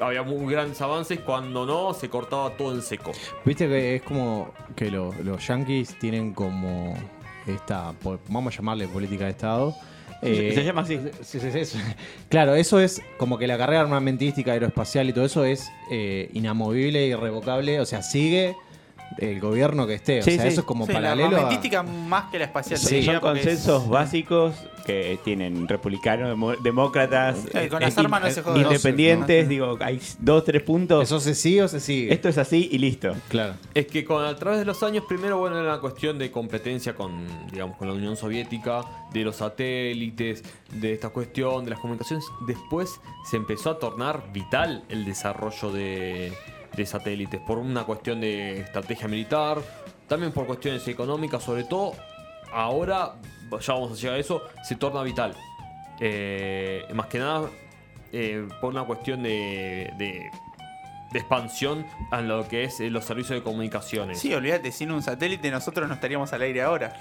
había 0.00 0.22
muy 0.22 0.52
grandes 0.52 0.80
avances, 0.82 1.20
cuando 1.20 1.64
no, 1.64 1.94
se 1.94 2.08
cortaba 2.10 2.50
todo 2.56 2.74
en 2.74 2.82
seco. 2.82 3.12
Viste 3.44 3.66
que 3.68 3.96
es 3.96 4.02
como 4.02 4.52
que 4.74 4.90
lo- 4.90 5.14
los 5.24 5.46
yankees 5.46 5.98
tienen 5.98 6.34
como 6.34 6.94
esta, 7.46 7.94
vamos 8.28 8.52
a 8.54 8.56
llamarle 8.58 8.88
política 8.88 9.24
de 9.24 9.30
Estado. 9.30 9.74
Eh, 10.22 10.52
Se 10.54 10.64
llama 10.64 10.82
así. 10.82 10.98
sí, 11.22 11.38
sí, 11.40 11.50
sí, 11.52 11.64
sí. 11.64 11.78
Claro, 12.28 12.54
eso 12.54 12.80
es 12.80 13.02
como 13.18 13.38
que 13.38 13.46
la 13.46 13.58
carrera 13.58 13.82
armamentística, 13.82 14.52
aeroespacial 14.52 15.08
y 15.08 15.12
todo 15.12 15.24
eso 15.24 15.44
es 15.44 15.70
eh, 15.90 16.30
inamovible 16.32 17.06
irrevocable. 17.06 17.80
O 17.80 17.86
sea, 17.86 18.02
sigue 18.02 18.56
el 19.18 19.40
gobierno 19.40 19.86
que 19.86 19.94
esté. 19.94 20.20
O 20.20 20.22
Sí, 20.22 20.32
sea, 20.32 20.42
sí. 20.42 20.48
eso 20.48 20.60
es 20.60 20.66
como 20.66 20.86
Sí, 20.86 20.92
la 20.92 20.98
paralelo 21.00 21.24
a... 21.24 21.28
armamentística 21.40 21.82
más 21.82 22.30
que 22.30 22.38
la 22.38 22.44
espacial. 22.46 22.78
Sí, 22.78 23.02
Son 23.02 23.14
es- 23.16 23.20
consensos 23.20 23.88
básicos 23.88 24.54
que 24.84 25.18
tienen 25.24 25.66
republicanos, 25.66 26.38
demócratas, 26.62 27.44
Eh, 27.54 27.68
con 27.68 27.82
eh, 27.82 27.86
las 27.86 27.98
armas 27.98 28.20
no 28.20 28.28
in- 28.28 28.34
se 28.34 28.42
jode. 28.42 28.60
independientes. 28.60 29.44
No 29.44 29.48
digo, 29.50 29.78
hay 29.80 30.00
dos, 30.20 30.44
tres 30.44 30.62
puntos. 30.62 31.02
Eso 31.02 31.18
se 31.18 31.34
sigue 31.34 31.62
o 31.62 31.68
se 31.68 31.80
sigue. 31.80 32.12
Esto 32.12 32.28
es 32.28 32.38
así 32.38 32.68
y 32.70 32.78
listo. 32.78 33.14
Claro. 33.28 33.54
Es 33.74 33.86
que 33.86 34.04
con, 34.04 34.24
a 34.24 34.36
través 34.36 34.60
de 34.60 34.64
los 34.64 34.82
años, 34.84 35.04
primero, 35.08 35.38
bueno, 35.38 35.58
era 35.58 35.70
una 35.72 35.80
cuestión 35.80 36.18
de 36.18 36.30
competencia 36.30 36.94
con, 36.94 37.26
digamos, 37.50 37.76
con 37.78 37.88
la 37.88 37.94
Unión 37.94 38.16
Soviética, 38.16 38.82
de 39.12 39.24
los 39.24 39.36
satélites, 39.36 40.44
de 40.70 40.92
esta 40.92 41.08
cuestión, 41.08 41.64
de 41.64 41.70
las 41.70 41.80
comunicaciones. 41.80 42.24
Después 42.46 43.00
se 43.28 43.36
empezó 43.38 43.70
a 43.70 43.78
tornar 43.80 44.30
vital 44.32 44.84
el 44.88 45.04
desarrollo 45.04 45.72
de, 45.72 46.32
de 46.76 46.86
satélites, 46.86 47.40
por 47.40 47.58
una 47.58 47.84
cuestión 47.84 48.20
de 48.20 48.60
estrategia 48.60 49.08
militar, 49.08 49.58
también 50.08 50.32
por 50.32 50.46
cuestiones 50.46 50.86
económicas, 50.88 51.42
sobre 51.42 51.64
todo 51.64 51.92
ahora, 52.52 53.14
ya 53.60 53.72
vamos 53.74 53.92
a 53.92 53.94
llegar 53.94 54.16
a 54.16 54.18
eso, 54.18 54.42
se 54.62 54.76
torna 54.76 55.02
vital. 55.02 55.34
Eh, 56.00 56.84
más 56.94 57.06
que 57.06 57.18
nada 57.18 57.48
eh, 58.12 58.46
por 58.60 58.72
una 58.72 58.84
cuestión 58.84 59.22
de, 59.22 59.90
de- 59.98 60.30
expansión 61.14 61.86
a 62.10 62.20
lo 62.20 62.46
que 62.46 62.64
es 62.64 62.78
eh, 62.80 62.90
los 62.90 63.04
servicios 63.06 63.38
de 63.38 63.42
comunicaciones. 63.42 64.18
Sí, 64.18 64.34
olvídate, 64.34 64.70
sin 64.70 64.90
un 64.90 65.02
satélite 65.02 65.50
nosotros 65.50 65.88
no 65.88 65.94
estaríamos 65.94 66.30
al 66.34 66.42
aire 66.42 66.60
ahora. 66.60 66.94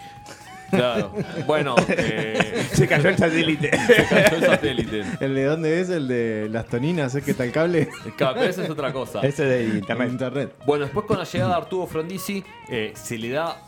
Claro. 0.70 1.14
Bueno, 1.46 1.76
eh, 1.90 2.66
Se 2.74 2.88
cayó 2.88 3.10
el 3.10 3.18
satélite. 3.18 3.72
se 3.88 4.06
cayó 4.08 4.38
el 4.38 4.44
satélite. 4.46 5.04
¿El 5.20 5.36
de 5.36 5.44
dónde 5.46 5.82
es? 5.82 5.90
¿El 5.90 6.08
de 6.08 6.50
las 6.50 6.66
toninas? 6.68 7.14
¿Es 7.16 7.24
que 7.24 7.32
está 7.32 7.44
el 7.46 7.52
cable? 7.52 7.90
Claro, 8.18 8.36
pero 8.40 8.50
esa 8.50 8.64
es 8.64 8.70
otra 8.70 8.92
cosa. 8.92 9.22
Ese 9.22 9.46
de 9.46 9.64
internet. 9.78 10.10
internet. 10.12 10.56
Bueno, 10.66 10.86
después 10.86 11.06
con 11.06 11.18
la 11.18 11.24
llegada 11.26 11.52
de 11.52 11.58
Arturo 11.58 11.88
Frondizi, 11.88 12.44
eh, 12.70 12.92
se 12.96 13.18
le 13.18 13.30
da 13.30 13.62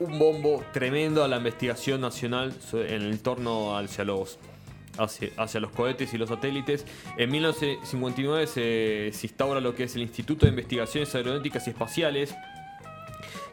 un 0.00 0.18
bombo 0.18 0.62
tremendo 0.72 1.24
a 1.24 1.28
la 1.28 1.38
investigación 1.38 2.00
nacional 2.00 2.52
so- 2.52 2.82
en 2.84 3.02
el 3.02 3.18
torno 3.20 3.76
hacia 3.76 4.04
los, 4.04 4.38
hacia, 4.96 5.30
hacia 5.36 5.60
los 5.60 5.70
cohetes 5.72 6.12
y 6.14 6.18
los 6.18 6.28
satélites. 6.28 6.84
En 7.16 7.30
1959 7.30 8.46
se, 8.46 9.10
se 9.12 9.26
instaura 9.26 9.60
lo 9.60 9.74
que 9.74 9.84
es 9.84 9.96
el 9.96 10.02
Instituto 10.02 10.46
de 10.46 10.50
Investigaciones 10.50 11.12
Aeronáuticas 11.14 11.66
y 11.66 11.70
Espaciales, 11.70 12.34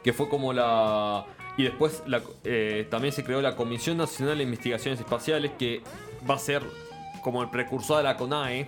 que 0.04 0.14
fue 0.14 0.30
como 0.30 0.54
la... 0.54 1.26
Y 1.58 1.64
después 1.64 2.04
la- 2.06 2.22
eh, 2.44 2.88
también 2.90 3.14
se 3.14 3.24
creó 3.24 3.42
la 3.42 3.56
Comisión 3.56 3.98
Nacional 3.98 4.38
de 4.38 4.44
Investigaciones 4.44 5.00
Espaciales, 5.00 5.52
que 5.58 5.82
va 6.30 6.36
a 6.36 6.40
ser 6.40 6.62
como 7.24 7.42
el 7.42 7.50
precursor 7.50 7.98
de 7.98 8.04
la 8.04 8.18
CONAE. 8.18 8.68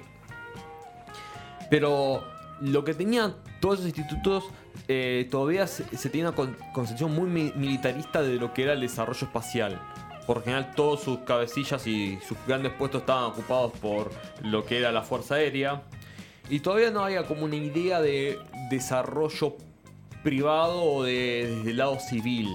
Pero 1.69 2.23
lo 2.61 2.83
que 2.83 2.93
tenían 2.93 3.35
todos 3.59 3.79
esos 3.79 3.87
institutos 3.97 4.45
eh, 4.87 5.27
todavía 5.29 5.67
se, 5.67 5.83
se 5.97 6.09
tenía 6.09 6.27
una 6.29 6.35
con- 6.35 6.55
concepción 6.73 7.13
muy 7.13 7.27
mi- 7.29 7.51
militarista 7.55 8.21
de 8.21 8.35
lo 8.35 8.53
que 8.53 8.63
era 8.63 8.73
el 8.73 8.79
desarrollo 8.81 9.25
espacial. 9.27 9.79
Por 10.25 10.43
general, 10.43 10.71
todos 10.75 11.01
sus 11.01 11.19
cabecillas 11.19 11.85
y 11.87 12.19
sus 12.27 12.37
grandes 12.47 12.71
puestos 12.73 13.01
estaban 13.01 13.25
ocupados 13.25 13.71
por 13.81 14.11
lo 14.43 14.65
que 14.65 14.77
era 14.77 14.91
la 14.91 15.01
Fuerza 15.01 15.35
Aérea. 15.35 15.81
Y 16.49 16.59
todavía 16.61 16.91
no 16.91 17.03
había 17.03 17.25
como 17.25 17.43
una 17.45 17.55
idea 17.57 17.99
de 18.01 18.39
desarrollo 18.69 19.55
privado 20.23 20.81
o 20.83 21.03
de, 21.03 21.53
desde 21.57 21.71
el 21.71 21.77
lado 21.77 21.99
civil. 21.99 22.49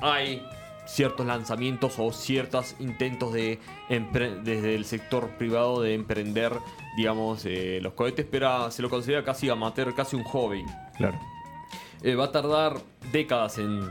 Hay 0.00 0.42
ciertos 0.86 1.24
lanzamientos 1.24 1.94
o 1.98 2.12
ciertos 2.12 2.74
intentos 2.80 3.32
de 3.32 3.60
desde 3.88 4.74
el 4.74 4.84
sector 4.84 5.30
privado 5.30 5.82
de 5.82 5.94
emprender, 5.94 6.52
digamos, 6.96 7.44
eh, 7.44 7.78
los 7.80 7.92
cohetes, 7.92 8.26
pero 8.28 8.70
se 8.70 8.82
lo 8.82 8.90
considera 8.90 9.22
casi 9.22 9.48
amateur, 9.48 9.94
casi 9.94 10.16
un 10.16 10.24
hobby. 10.24 10.64
Claro. 10.96 11.18
Eh, 12.02 12.14
va 12.14 12.24
a 12.24 12.32
tardar 12.32 12.80
décadas 13.12 13.58
en 13.58 13.90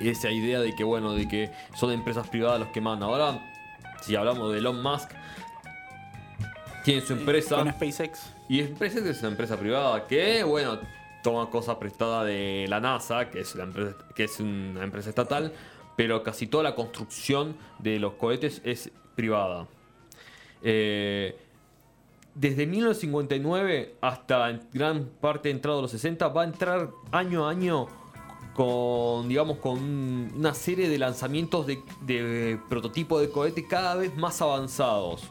esa 0.00 0.30
idea 0.30 0.60
de 0.60 0.74
que, 0.74 0.84
bueno, 0.84 1.12
de 1.14 1.28
que 1.28 1.50
son 1.76 1.92
empresas 1.92 2.26
privadas 2.28 2.60
los 2.60 2.68
que 2.70 2.80
mandan. 2.80 3.08
Ahora, 3.08 3.52
si 4.00 4.16
hablamos 4.16 4.52
de 4.52 4.58
Elon 4.58 4.82
Musk, 4.82 5.10
tiene 6.84 7.00
su 7.02 7.12
empresa. 7.12 7.56
Con 7.56 7.70
SpaceX. 7.70 8.32
Y 8.48 8.62
SpaceX 8.62 9.06
es 9.06 9.20
una 9.20 9.28
empresa 9.28 9.56
privada 9.56 10.06
que, 10.06 10.42
bueno, 10.42 10.78
toma 11.28 11.50
cosas 11.50 11.76
prestadas 11.76 12.24
de 12.24 12.64
la 12.70 12.80
NASA, 12.80 13.28
que 13.28 13.40
es, 13.40 14.40
una 14.40 14.82
empresa 14.82 15.10
estatal, 15.10 15.52
pero 15.94 16.22
casi 16.22 16.46
toda 16.46 16.64
la 16.64 16.74
construcción 16.74 17.54
de 17.78 17.98
los 17.98 18.14
cohetes 18.14 18.62
es 18.64 18.90
privada. 19.14 19.66
Eh, 20.62 21.36
desde 22.34 22.66
1959 22.66 23.96
hasta 24.00 24.58
gran 24.72 25.04
parte 25.20 25.50
entrado 25.50 25.82
los 25.82 25.90
60 25.90 26.28
va 26.28 26.42
a 26.42 26.44
entrar 26.46 26.92
año 27.12 27.46
a 27.46 27.50
año 27.50 27.88
con 28.54 29.28
digamos 29.28 29.58
con 29.58 29.78
una 30.34 30.54
serie 30.54 30.88
de 30.88 30.96
lanzamientos 30.96 31.66
de, 31.66 31.82
de 32.06 32.58
prototipos 32.70 33.20
de 33.20 33.28
cohete 33.28 33.66
cada 33.68 33.96
vez 33.96 34.16
más 34.16 34.40
avanzados. 34.40 35.28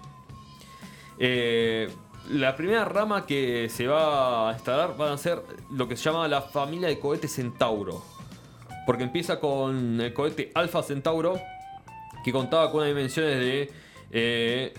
Eh, 1.18 1.89
la 2.29 2.55
primera 2.55 2.86
rama 2.86 3.25
que 3.25 3.69
se 3.69 3.88
va 3.88 4.50
a 4.50 4.53
instalar 4.53 4.96
van 4.98 5.13
a 5.13 5.17
ser 5.17 5.41
lo 5.72 5.88
que 5.88 5.96
se 5.96 6.03
llama 6.03 6.27
la 6.27 6.41
familia 6.41 6.88
de 6.88 7.00
cohetes 7.00 7.34
Centauro. 7.36 8.03
Porque 8.86 9.03
empieza 9.03 9.39
con 9.39 10.00
el 10.00 10.13
cohete 10.13 10.51
Alpha 10.55 10.81
Centauro, 10.84 11.39
que 12.24 12.31
contaba 12.31 12.72
con 12.72 12.77
unas 12.81 12.89
dimensiones 12.89 13.38
de. 13.39 13.72
eh, 14.12 14.74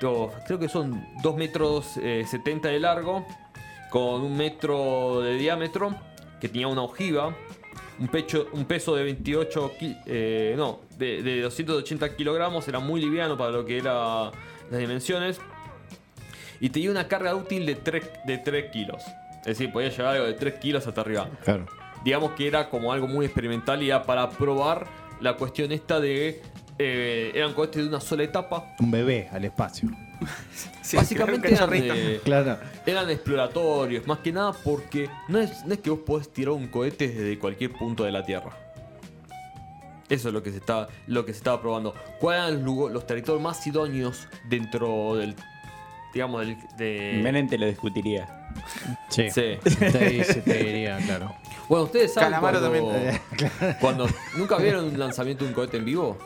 dos- 0.00 0.32
creo 0.46 0.58
que 0.58 0.68
son 0.68 1.06
2 1.22 1.36
metros 1.36 1.96
eh, 1.98 2.24
70 2.28 2.68
de 2.68 2.80
largo, 2.80 3.24
con 3.90 4.22
un 4.22 4.36
metro 4.36 5.20
de 5.20 5.34
diámetro, 5.34 5.94
que 6.40 6.48
tenía 6.48 6.66
una 6.66 6.82
ojiva, 6.82 7.34
un, 8.00 8.08
pecho, 8.08 8.48
un 8.52 8.64
peso 8.64 8.96
de 8.96 9.04
28 9.04 9.72
ki- 9.78 9.96
eh, 10.06 10.54
no, 10.56 10.80
de 10.98 11.42
280 11.42 12.16
kilogramos, 12.16 12.66
era 12.66 12.80
muy 12.80 13.00
liviano 13.00 13.36
para 13.36 13.52
lo 13.52 13.64
que 13.64 13.78
eran 13.78 14.32
las 14.70 14.80
dimensiones 14.80 15.40
y 16.60 16.70
tenía 16.70 16.90
una 16.90 17.08
carga 17.08 17.34
útil 17.34 17.66
de 17.66 17.74
3, 17.76 18.04
de 18.24 18.38
3 18.38 18.70
kilos. 18.70 19.02
Es 19.40 19.58
decir, 19.58 19.72
podía 19.72 19.88
llevar 19.90 20.14
algo 20.16 20.26
de 20.26 20.34
3 20.34 20.54
kilos 20.54 20.86
hasta 20.86 21.00
arriba. 21.00 21.28
Claro. 21.44 21.66
Digamos 22.04 22.32
que 22.32 22.46
era 22.48 22.68
como 22.68 22.92
algo 22.92 23.06
muy 23.08 23.26
experimental 23.26 23.82
y 23.82 23.88
era 23.88 24.02
para 24.02 24.28
probar 24.30 24.86
la 25.20 25.34
cuestión 25.36 25.72
esta 25.72 25.98
de... 26.00 26.42
eh, 26.78 27.32
eran 27.34 27.52
cohetes 27.54 27.82
de 27.82 27.88
una 27.88 28.00
sola 28.00 28.22
etapa. 28.24 28.74
Un 28.78 28.90
bebé 28.90 29.28
al 29.32 29.44
espacio. 29.44 29.88
Sí, 30.82 30.96
Básicamente 30.96 31.52
eran, 31.52 31.70
Claro. 32.24 32.58
eran 32.86 33.10
exploratorios, 33.10 34.06
más 34.06 34.18
que 34.20 34.32
nada 34.32 34.52
porque 34.64 35.10
no 35.28 35.38
es, 35.38 35.64
no 35.66 35.74
es 35.74 35.80
que 35.80 35.90
vos 35.90 36.00
podés 36.06 36.32
tirar 36.32 36.52
un 36.54 36.68
cohete 36.68 37.08
desde 37.08 37.38
cualquier 37.38 37.72
punto 37.72 38.04
de 38.04 38.12
la 38.12 38.24
Tierra. 38.24 38.50
Eso 40.08 40.28
es 40.28 40.34
lo 40.34 40.42
que 40.42 40.52
se 40.52 40.58
está, 40.58 40.88
lo 41.08 41.24
que 41.26 41.32
se 41.32 41.38
estaba 41.38 41.60
probando. 41.60 41.92
¿Cuáles 42.20 42.60
eran 42.60 42.64
los 42.64 43.06
territorios 43.06 43.42
más 43.42 43.66
idóneos 43.66 44.28
dentro 44.48 45.16
del, 45.16 45.34
digamos, 46.16 46.40
del, 46.46 46.56
de... 46.76 47.20
Menem 47.22 47.48
te 47.48 47.58
lo 47.58 47.66
discutiría. 47.66 48.26
Sí. 49.08 49.30
Sí. 49.30 49.58
Te, 49.62 50.24
se 50.24 50.40
te 50.42 50.54
diría, 50.64 50.98
claro. 50.98 51.34
Bueno, 51.68 51.84
ustedes 51.84 52.12
saben 52.14 52.30
Calamaro 52.30 52.60
cuando, 52.60 52.90
también. 52.90 53.20
cuando 53.80 54.06
nunca 54.36 54.56
vieron 54.56 54.86
un 54.86 54.98
lanzamiento 54.98 55.44
de 55.44 55.50
un 55.50 55.54
cohete 55.54 55.76
en 55.76 55.84
vivo. 55.84 56.16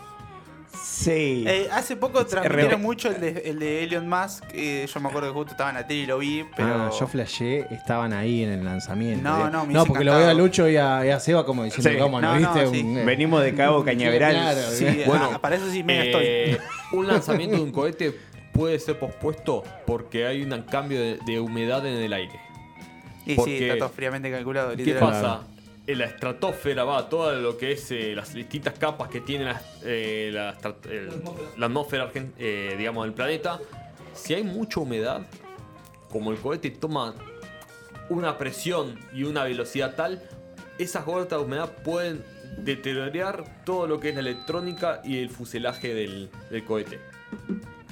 Sí. 0.83 1.45
Eh, 1.47 1.69
hace 1.73 1.97
poco 1.97 2.25
transmitieron 2.25 2.81
mucho 2.81 3.09
el 3.09 3.21
de, 3.21 3.43
el 3.47 3.59
de 3.59 3.85
Elon 3.85 4.09
Musk. 4.09 4.45
eh, 4.55 4.87
yo 4.93 5.01
me 5.01 5.09
acuerdo 5.09 5.29
que 5.29 5.35
justo 5.35 5.51
estaba 5.53 5.71
en 5.71 5.77
la 5.77 5.87
tele 5.87 6.01
y 6.03 6.07
lo 6.07 6.19
vi, 6.19 6.45
pero. 6.57 6.69
Ah, 6.85 6.91
yo 6.99 7.07
flashé, 7.09 7.67
estaban 7.75 8.13
ahí 8.13 8.45
en 8.45 8.51
el 8.51 8.65
lanzamiento. 8.65 9.23
No, 9.29 9.49
Eh, 9.49 9.51
no, 9.51 9.67
me 9.67 9.73
No, 9.75 9.85
porque 9.85 10.05
lo 10.05 10.17
veo 10.17 10.29
a. 10.29 10.35
Lucho 10.35 10.69
y 10.69 10.77
a, 10.77 11.05
y 11.05 11.11
a 11.11 11.19
Seba 11.19 11.45
como 11.45 11.65
diciendo, 11.65 11.91
Sí. 11.91 11.97
¿cómo 11.99 12.21
no, 12.21 12.35
No, 12.35 12.41
no, 12.41 12.55
viste? 12.55 12.77
sí. 12.79 12.85
Un, 12.85 12.99
eh, 12.99 13.05
Venimos 13.05 13.43
de 13.43 13.55
Cabo 13.55 13.85
Cañaveral. 13.85 14.33
Claro. 14.33 14.61
Sí, 14.71 15.03
Bueno, 15.07 15.31
ah, 15.35 15.39
para 15.41 15.57
eso 15.57 15.69
sí 15.71 15.83
me 15.83 16.01
Eh, 16.03 16.51
estoy. 16.53 16.67
un 16.99 17.07
lanzamiento 17.09 17.57
de 17.57 17.63
un 17.63 17.73
cohete 17.73 18.17
puede 18.53 18.79
ser 18.79 18.99
pospuesto 18.99 19.63
porque 19.87 20.27
hay 20.27 20.43
un 20.43 20.63
cambio 20.63 21.01
de, 21.01 21.19
de 21.27 21.41
humedad 21.41 21.85
en 21.87 21.95
el 21.97 22.13
aire. 22.13 22.41
Y 23.27 23.31
sí, 23.31 23.37
porque- 23.37 23.67
está 23.69 23.79
todo 23.79 23.89
fríamente 23.91 24.31
calculado. 24.31 24.77
¿Qué 24.77 24.95
pasa? 24.95 25.43
En 25.87 25.99
la 25.99 26.05
estratosfera 26.05 26.85
va 26.85 27.09
todo 27.09 27.33
lo 27.35 27.57
que 27.57 27.73
es 27.73 27.91
eh, 27.91 28.15
las 28.15 28.33
distintas 28.35 28.75
capas 28.79 29.09
que 29.09 29.21
tiene 29.21 29.45
la, 29.47 29.61
eh, 29.85 30.31
la 30.33 30.57
el- 30.91 31.11
la 31.57 31.67
atmósfera 31.67 32.11
eh, 32.39 32.75
digamos, 32.79 33.05
del 33.05 33.15
planeta. 33.15 33.59
Si 34.15 34.35
hay 34.35 34.43
mucha 34.43 34.81
humedad, 34.81 35.23
como 36.11 36.31
el 36.33 36.39
cohete 36.39 36.71
toma 36.71 37.15
una 38.09 38.37
presión 38.39 38.99
y 39.13 39.25
una 39.25 39.45
velocidad 39.45 39.95
tal, 39.97 40.23
esas 40.79 41.05
gotas 41.05 41.39
de 41.39 41.45
humedad 41.45 41.71
pueden 41.85 42.25
deteriorar 42.59 43.63
todo 43.65 43.87
lo 43.87 44.01
que 44.01 44.09
es 44.11 44.15
la 44.15 44.21
electrónica 44.21 45.01
y 45.05 45.19
el 45.19 45.31
fuselaje 45.31 45.95
del, 45.95 46.31
del 46.51 46.65
cohete. 46.65 46.99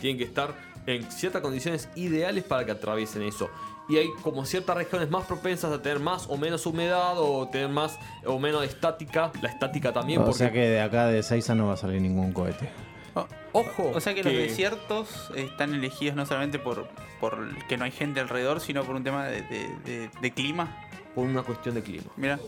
Tienen 0.01 0.19
que 0.19 0.25
estar 0.25 0.55
en 0.87 1.11
ciertas 1.11 1.43
condiciones 1.43 1.89
ideales 1.97 2.45
para 2.45 2.65
que 2.65 2.73
atraviesen 2.73 3.23
eso. 3.23 3.51
Y 3.89 3.97
hay 3.97 4.09
como 4.23 4.45
ciertas 4.45 4.77
regiones 4.77 5.09
más 5.11 5.25
propensas 5.27 5.73
a 5.73 5.81
tener 5.81 5.99
más 5.99 6.27
o 6.29 6.37
menos 6.37 6.67
humedad 6.67 7.15
o 7.19 7.49
tener 7.49 7.69
más 7.69 7.99
o 8.27 8.39
menos 8.39 8.63
estática. 8.65 9.33
La 9.41 9.49
estática 9.49 9.93
también, 9.93 10.21
O 10.21 10.25
porque 10.25 10.39
sea 10.39 10.53
que 10.53 10.61
de 10.69 10.81
acá 10.81 11.07
de 11.07 11.23
Seiza 11.23 11.55
no 11.55 11.69
va 11.69 11.75
a 11.75 11.77
salir 11.79 12.01
ningún 12.01 12.33
cohete. 12.33 12.69
Oh, 13.15 13.27
Ojo, 13.53 13.93
O 13.95 14.01
sea 14.01 14.15
que, 14.15 14.23
los 14.23 14.33
desiertos 14.33 15.31
están 15.35 15.73
elegidos 15.75 16.15
no 16.17 16.27
solamente 16.27 16.59
por, 16.59 16.87
por 17.19 17.49
que 17.67 17.77
no 17.79 17.85
hay 17.87 17.91
gente 17.91 18.21
alrededor, 18.21 18.61
sino 18.61 18.85
por 18.85 18.95
un 18.95 19.03
tema 19.05 19.27
de, 19.27 19.41
de- 19.43 19.69
de- 19.85 20.11
de 20.21 20.31
clima. 20.33 20.77
por 21.15 21.25
una 21.25 21.43
cuestión 21.43 21.75
de 21.75 21.83
clima. 21.83 22.05
Mira, 22.17 22.39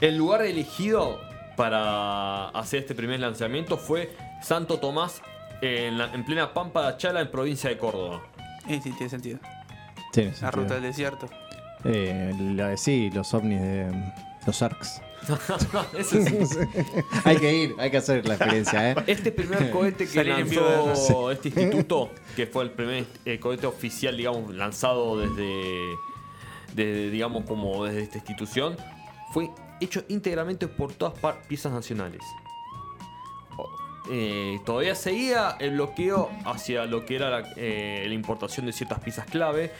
El 0.00 0.16
lugar 0.18 0.42
elegido 0.42 1.18
para 1.56 2.50
hacer 2.50 2.80
este 2.80 2.94
primer 2.94 3.18
lanzamiento 3.20 3.78
fue 3.78 4.14
Santo 4.42 4.78
Tomás 4.78 5.22
en, 5.60 5.98
la- 5.98 6.12
en 6.12 6.24
plena 6.24 6.52
Pampa 6.52 6.90
de 6.92 6.96
Chala 6.98 7.20
en 7.20 7.30
provincia 7.30 7.70
de 7.70 7.78
Córdoba. 7.78 8.22
eh, 8.68 8.80
sí, 8.82 8.90
tiene 8.92 9.08
sentido. 9.10 9.38
Tiene 10.12 10.30
La 10.30 10.36
sentido. 10.36 10.62
ruta 10.62 10.74
del 10.74 10.82
desierto. 10.84 11.28
Eh, 11.84 12.32
la 12.54 12.68
de- 12.68 12.76
sí, 12.76 13.10
los 13.12 13.32
ovnis 13.34 13.60
de 13.60 14.12
los 14.46 14.62
ARCs. 14.62 15.00
Eso 15.98 16.16
sí. 16.24 16.58
hay 17.24 17.36
que 17.36 17.52
ir, 17.54 17.74
hay 17.78 17.90
que 17.90 17.96
hacer 17.96 18.26
la 18.28 18.34
experiencia, 18.34 18.92
¿eh? 18.92 18.94
Este 19.08 19.32
primer 19.32 19.70
cohete 19.70 20.06
que 20.06 20.22
lanzó 20.24 21.30
este 21.32 21.48
instituto, 21.48 22.10
que 22.36 22.46
fue 22.46 22.62
el 22.64 22.70
primer 22.70 23.06
eh, 23.24 23.38
cohete 23.40 23.66
oficial, 23.66 24.16
digamos, 24.16 24.54
lanzado 24.54 25.18
desde, 25.18 25.96
desde, 26.74 27.10
digamos, 27.10 27.44
como 27.44 27.84
desde 27.84 28.02
esta 28.02 28.18
institución, 28.18 28.76
fue 29.32 29.50
hecho 29.80 30.04
íntegramente 30.08 30.68
por 30.68 30.92
todas 30.92 31.18
par- 31.18 31.42
piezas 31.48 31.72
nacionales. 31.72 32.22
Eh, 34.10 34.58
todavía 34.64 34.94
seguía 34.94 35.56
el 35.58 35.72
bloqueo 35.72 36.30
hacia 36.44 36.84
lo 36.86 37.04
que 37.04 37.16
era 37.16 37.30
la, 37.30 37.48
eh, 37.56 38.04
la 38.06 38.14
importación 38.14 38.66
de 38.66 38.72
ciertas 38.72 39.00
piezas 39.00 39.26
clave, 39.26 39.72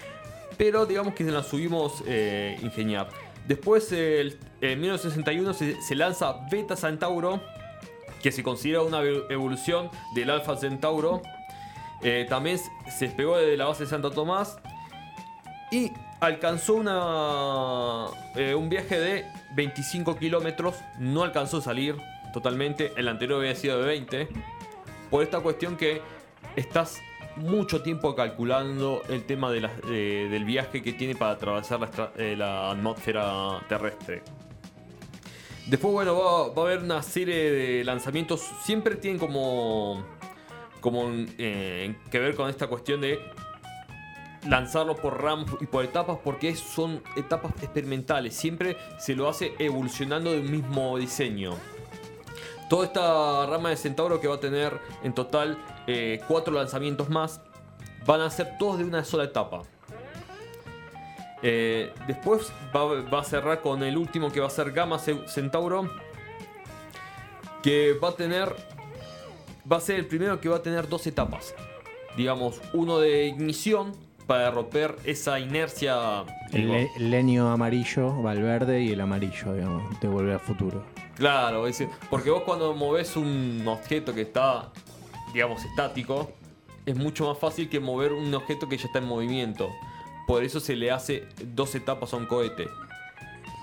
pero 0.57 0.85
digamos 0.87 1.15
que 1.15 1.25
se 1.25 1.31
las 1.31 1.47
subimos 1.47 2.03
eh, 2.07 2.59
ingeniar. 2.63 3.09
Después, 3.47 3.93
en 3.93 4.35
1961 4.81 5.53
se, 5.55 5.81
se 5.81 5.95
lanza 5.95 6.35
Beta 6.51 6.75
Centauro, 6.77 7.41
que 8.23 8.33
se 8.33 8.43
considera 8.43 8.83
una 8.83 9.01
evo- 9.03 9.25
evolución 9.31 9.91
del 10.15 10.31
Alpha 10.31 10.57
Centauro. 10.57 11.23
Eh, 12.03 12.27
también 12.29 12.59
se 12.59 13.07
despegó 13.07 13.37
de 13.39 13.57
la 13.57 13.67
base 13.67 13.85
de 13.85 13.91
Santo 13.91 14.11
Tomás 14.11 14.59
y 15.71 15.93
alcanzó 16.21 16.75
una, 16.75 18.07
un 18.57 18.69
viaje 18.69 18.99
de 18.99 19.25
25 19.55 20.17
kilómetros. 20.17 20.75
No 20.99 21.23
alcanzó 21.23 21.59
a 21.59 21.63
salir 21.63 21.97
totalmente. 22.37 22.93
El 22.97 23.09
anterior 23.09 23.41
había 23.41 23.55
sido 23.55 23.81
de 23.81 23.87
20. 23.87 24.29
Por 25.11 25.23
esta 25.23 25.41
cuestión 25.41 25.75
que 25.75 26.03
estás 26.55 27.01
mucho 27.37 27.81
tiempo 27.81 28.15
calculando 28.15 29.01
el 29.09 29.25
tema 29.25 29.51
del 29.51 30.45
viaje 30.45 30.83
que 30.83 30.93
tiene 30.93 31.15
para 31.15 31.33
atravesar 31.33 31.81
la, 31.81 32.13
eh, 32.19 32.39
atmósfera 32.43 33.65
terrestre. 33.71 34.23
Después, 35.67 35.95
bueno, 35.95 36.53
va, 36.55 36.63
a 36.63 36.67
haber 36.67 36.81
una 36.81 37.03
serie 37.03 37.51
de 37.51 37.85
lanzamientos. 37.85 38.43
Siempre 38.63 38.97
tienen 38.97 39.19
como, 39.19 40.05
como 40.83 41.09
eh, 41.39 41.95
que 42.11 42.19
ver 42.19 42.35
con 42.35 42.51
esta 42.51 42.67
cuestión 42.67 43.01
de 43.01 43.19
lanzarlo 44.47 44.95
por 44.95 45.23
ramos 45.23 45.51
y 45.63 45.67
por 45.67 45.87
etapas 45.87 46.19
porque 46.23 46.55
son 46.55 47.03
etapas 47.17 47.53
experimentales. 47.63 48.37
Siempre 48.37 48.77
se 48.99 49.15
lo 49.15 49.27
hace 49.27 49.55
evolucionando 49.59 50.33
de 50.33 50.41
un 50.41 50.51
mismo 50.51 50.99
diseño. 50.99 51.57
Toda 52.69 52.87
esta 52.87 53.47
rama 53.47 53.71
de 53.71 53.77
Centauro 53.77 54.21
que 54.21 54.29
va 54.29 54.37
a 54.37 54.41
tener 54.41 54.81
en 55.03 55.13
total 55.15 55.57
eh, 55.87 56.21
cuatro 56.27 56.53
lanzamientos 56.53 57.09
más 57.09 57.41
van 58.07 58.21
a 58.21 58.31
ser 58.31 58.59
todos 58.59 58.79
de 58.79 58.85
una 58.85 59.05
sola 59.05 59.25
etapa. 59.25 59.63
Eh, 61.43 61.93
después 62.09 62.53
va, 62.75 62.85
va 63.03 63.21
a 63.21 63.25
cerrar 63.25 63.61
con 63.61 63.83
el 63.83 63.97
último 63.97 64.33
que 64.33 64.41
va 64.41 64.47
a 64.47 64.51
ser 64.51 64.73
Gamma 64.73 64.99
Ce- 64.99 65.29
Centauro. 65.29 65.89
Que 67.63 67.93
va 68.03 68.09
a 68.09 68.13
tener. 68.13 68.55
Va 69.71 69.77
a 69.77 69.81
ser 69.81 69.97
el 69.97 70.07
primero 70.07 70.41
que 70.41 70.49
va 70.49 70.57
a 70.57 70.63
tener 70.63 70.89
dos 70.89 71.07
etapas. 71.07 71.55
Digamos, 72.17 72.61
uno 72.73 72.99
de 72.99 73.27
ignición 73.27 73.93
para 74.27 74.51
romper 74.51 74.97
esa 75.05 75.39
inercia. 75.39 76.25
El, 76.53 76.71
le- 76.71 76.91
leño 76.99 77.51
amarillo 77.51 78.23
va 78.23 78.33
al 78.33 78.43
verde 78.43 78.83
y 78.83 78.91
el 78.91 79.01
amarillo, 79.01 79.55
digamos, 79.55 80.01
de 80.01 80.09
volver 80.09 80.35
al 80.35 80.41
futuro. 80.41 80.85
Claro, 81.17 81.67
es 81.67 81.83
porque 82.11 82.31
vos 82.31 82.43
cuando 82.43 82.75
movés 82.75 83.17
un 83.17 83.63
objeto 83.67 84.15
que 84.15 84.23
está, 84.23 84.71
digamos, 85.33 85.65
estático, 85.65 86.31
es 86.85 86.97
mucho 86.97 87.29
más 87.29 87.39
fácil 87.39 87.69
que 87.69 87.81
mover 87.81 88.13
un 88.13 88.33
objeto 88.35 88.69
que 88.69 88.77
ya 88.77 88.87
está 88.87 88.99
en 88.99 89.07
movimiento. 89.07 89.71
Por 90.27 90.45
eso 90.45 90.61
se 90.61 90.77
le 90.77 90.91
hace 90.91 91.27
dos 91.55 91.75
etapas 91.75 92.13
a 92.13 92.17
un 92.17 92.27
cohete. 92.27 92.67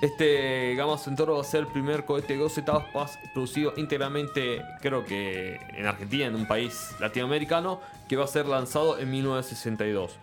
Este 0.01 0.75
Gamma 0.75 0.97
Centauro 0.97 1.35
va 1.35 1.41
a 1.41 1.45
ser 1.45 1.61
el 1.61 1.67
primer 1.67 2.03
cohete 2.03 2.33
de 2.33 2.39
dos 2.39 2.57
etapas 2.57 3.17
producido 3.33 3.73
íntegramente, 3.77 4.61
creo 4.81 5.05
que 5.05 5.55
en 5.77 5.85
Argentina, 5.85 6.25
en 6.25 6.35
un 6.35 6.45
país 6.45 6.93
latinoamericano, 6.99 7.79
que 8.09 8.17
va 8.17 8.25
a 8.25 8.27
ser 8.27 8.45
lanzado 8.47 8.99
en 8.99 9.09
1962. 9.11 10.17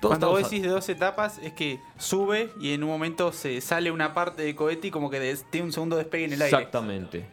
Todos 0.00 0.12
Cuando 0.18 0.30
vos 0.30 0.42
decís 0.44 0.62
de 0.62 0.68
dos 0.68 0.88
etapas, 0.88 1.38
es 1.38 1.52
que 1.52 1.78
sube 1.98 2.50
y 2.58 2.72
en 2.72 2.82
un 2.82 2.88
momento 2.88 3.32
se 3.32 3.60
sale 3.60 3.90
una 3.90 4.14
parte 4.14 4.42
del 4.42 4.54
cohete 4.54 4.88
y 4.88 4.90
como 4.90 5.10
que 5.10 5.36
tiene 5.50 5.66
un 5.66 5.72
segundo 5.72 5.96
despegue 5.96 6.24
en 6.24 6.32
el 6.32 6.42
aire. 6.42 6.56
Exactamente. 6.56 7.26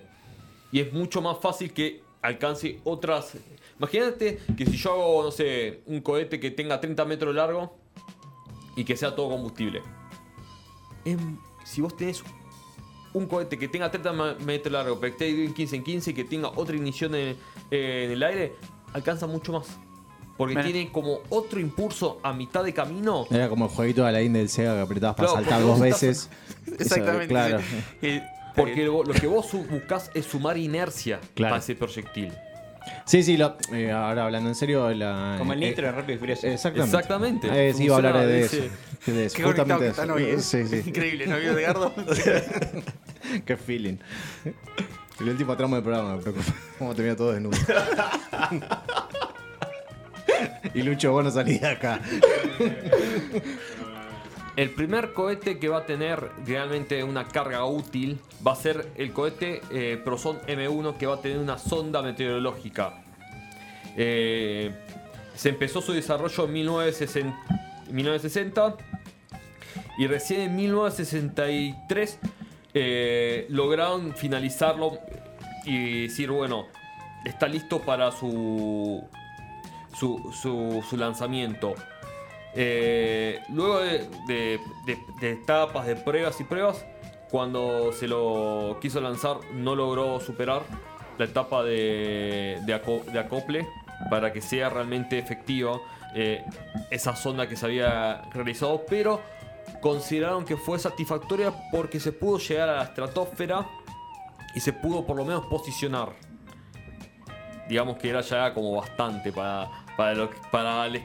Y 0.72 0.82
es 0.82 0.92
mucho 0.92 1.22
más 1.22 1.38
fácil 1.40 1.72
que 1.72 2.02
alcance 2.22 2.82
otras. 2.84 3.38
Imagínate 3.80 4.40
que 4.58 4.66
si 4.66 4.76
yo 4.76 4.92
hago, 4.92 5.24
no 5.24 5.32
sé, 5.32 5.82
un 5.86 6.02
cohete 6.02 6.40
que 6.42 6.52
tenga 6.52 6.82
30 6.82 7.06
metros 7.06 7.34
de 7.34 7.38
largo 7.40 7.78
y 8.76 8.84
que 8.84 8.98
sea 8.98 9.16
todo 9.16 9.30
combustible. 9.30 9.82
Em, 11.06 11.38
si 11.64 11.80
vos 11.80 11.96
tenés 11.96 12.22
un 13.14 13.28
cohete 13.28 13.58
que 13.58 13.70
tenga 13.70 13.90
30 13.90 14.12
ma- 14.12 14.34
metros 14.46 14.66
de 14.66 14.72
largo, 14.72 15.00
pero 15.00 15.16
que 15.16 15.26
esté 15.30 15.46
en 15.46 15.54
15 15.54 15.76
en 15.78 15.84
15 15.86 16.12
y 16.12 16.14
que 16.14 16.24
tenga 16.26 16.50
otra 16.50 16.76
ignición 16.76 17.16
en, 17.16 17.38
eh, 17.72 18.04
en 18.06 18.12
el 18.12 18.24
aire, 18.24 18.54
alcanza 18.94 19.26
mucho 19.26 19.54
más. 19.54 19.68
Porque 20.38 20.54
Mira. 20.56 20.64
tiene 20.68 20.92
como 20.92 21.20
otro 21.30 21.60
impulso 21.60 22.20
a 22.24 22.32
mitad 22.32 22.64
de 22.64 22.72
camino. 22.74 23.26
Era 23.32 23.50
como 23.50 23.66
el 23.66 23.72
jueguito 23.72 24.04
de 24.04 24.10
Alain 24.10 24.32
del 24.34 24.50
Sega 24.50 24.76
que 24.76 24.82
apretabas 24.82 25.16
para 25.16 25.30
saltar 25.30 25.62
dos 25.62 25.80
veces. 25.80 26.30
Exactamente. 26.80 27.24
Eso, 27.24 27.30
claro. 27.30 27.60
Y- 28.02 28.22
Porque 28.56 28.86
lo, 28.86 29.04
lo 29.04 29.14
que 29.14 29.26
vos 29.28 29.52
buscás 29.70 30.12
es 30.14 30.26
sumar 30.26 30.58
inercia 30.58 31.20
Claro. 31.34 31.56
a 31.56 31.58
ese 31.58 31.76
proyectil. 31.76 32.32
Sí, 33.06 33.22
sí, 33.24 33.36
lo- 33.38 33.58
eh, 33.74 33.92
ahora 33.92 34.26
hablando 34.26 34.50
en 34.50 34.56
serio. 34.56 34.90
La, 34.94 35.36
Como 35.40 35.54
el 35.54 35.64
eh, 35.64 35.70
nitro 35.70 35.86
de 35.88 35.92
Rápido 35.92 36.16
y 36.16 36.20
Furioso. 36.20 36.48
Exactamente. 36.48 36.96
Exactamente. 36.98 37.70
Eh, 37.70 37.74
sí, 37.74 37.84
iba 37.86 37.96
a 37.96 37.98
hablar 37.98 38.18
de 38.26 38.42
eso. 38.42 38.58
De 39.08 39.26
eso, 39.26 39.36
Qué 39.38 39.44
justamente 39.44 39.86
que 39.86 39.90
eso. 39.92 40.02
están 40.02 40.12
hoy, 40.12 40.24
¿eh? 40.24 40.40
Sí, 40.40 40.68
sí. 40.68 40.84
Increíble, 40.86 41.28
¿no 41.28 41.38
vio 41.38 41.58
Edgardo? 41.58 41.94
Qué 43.46 43.58
feeling. 43.58 43.98
El 45.20 45.30
último 45.30 45.56
tramo 45.58 45.76
del 45.76 45.84
programa, 45.84 46.16
me 46.18 46.22
preocupa. 46.22 46.54
Cómo 46.78 46.94
termina 46.94 47.16
todo 47.16 47.32
desnudo. 47.32 47.58
y 50.74 50.82
Lucho, 50.84 51.12
vos 51.12 51.24
no 51.24 51.44
de 51.44 51.68
acá. 51.68 52.00
El 54.56 54.72
primer 54.72 55.14
cohete 55.14 55.60
que 55.60 55.70
va 55.70 55.78
a 55.80 55.86
tener 55.86 56.32
realmente 56.44 57.04
una 57.04 57.28
carga 57.28 57.64
útil 57.66 58.20
va 58.46 58.54
a 58.54 58.56
ser 58.56 58.92
el 58.96 59.14
cohete 59.14 59.62
eh, 59.70 60.02
Proson 60.04 60.40
M1 60.48 60.98
que 60.98 61.06
va 61.06 61.16
a 61.16 61.22
tener 61.22 61.38
una 61.38 61.60
sonda 61.60 62.02
meteorológica. 62.02 63.04
Eh, 63.96 64.74
se 65.36 65.50
empezó 65.50 65.80
su 65.82 65.94
desarrollo 65.94 66.46
en 66.46 66.54
1960, 66.54 67.38
1960 67.92 68.78
y 70.00 70.08
recién 70.08 70.42
en 70.42 70.56
1963 70.56 72.20
eh, 72.74 73.46
lograron 73.50 74.16
finalizarlo 74.16 74.98
y 75.66 76.04
decir, 76.04 76.32
bueno, 76.32 76.66
está 77.26 77.48
listo 77.48 77.82
para 77.82 78.12
su, 78.12 79.08
su, 79.98 80.32
su- 80.88 80.98
lanzamiento. 80.98 81.74
Eh, 82.54 83.40
luego 83.50 83.80
de, 83.80 84.60
etapas 85.22 85.86
de 85.86 85.96
pruebas 85.96 86.40
y 86.40 86.44
pruebas, 86.44 86.86
cuando 87.30 87.92
se 87.92 88.08
lo 88.08 88.78
quiso 88.82 89.02
lanzar 89.02 89.38
no 89.54 89.76
logró 89.76 90.20
superar 90.20 90.64
la 91.18 91.26
etapa 91.26 91.64
de 91.64 92.82
acople 93.20 93.68
para 94.10 94.32
que 94.32 94.42
sea 94.42 94.70
realmente 94.70 95.18
efectiva 95.18 95.80
eh, 96.14 96.44
esa 96.90 97.16
sonda 97.16 97.48
que 97.48 97.56
se 97.56 97.66
había 97.66 98.22
realizado, 98.34 98.86
pero 98.90 99.22
consideraron 99.82 100.46
que 100.46 100.56
fue 100.58 100.80
satisfactoria 100.80 101.52
porque 101.72 102.00
se 102.00 102.12
pudo 102.12 102.38
llegar 102.38 102.70
a 102.70 102.76
la 102.78 102.84
estratosfera 102.84 103.68
y 104.56 104.60
se 104.60 104.74
pudo 104.74 105.06
por 105.06 105.18
lo 105.18 105.26
menos 105.26 105.46
posicionar. 105.48 106.14
Digamos 107.68 107.98
que 107.98 108.10
era 108.10 108.22
ya 108.22 108.54
como 108.54 108.76
bastante 108.78 109.32
para, 109.32 109.70
para, 109.98 110.14
lo, 110.14 110.30
que- 110.30 110.38
para 110.52 110.86
el 110.86 111.02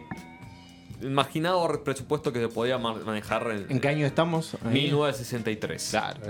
imaginado 1.01 1.83
presupuesto 1.83 2.33
que 2.33 2.41
se 2.41 2.49
podía 2.49 2.79
ma- 2.79 2.95
manejar 2.95 3.51
en, 3.51 3.67
¿En 3.69 3.81
qué 3.81 3.89
año 3.89 4.07
estamos? 4.07 4.55
Ahí. 4.65 4.85
1963. 4.85 5.89
Claro. 5.91 6.21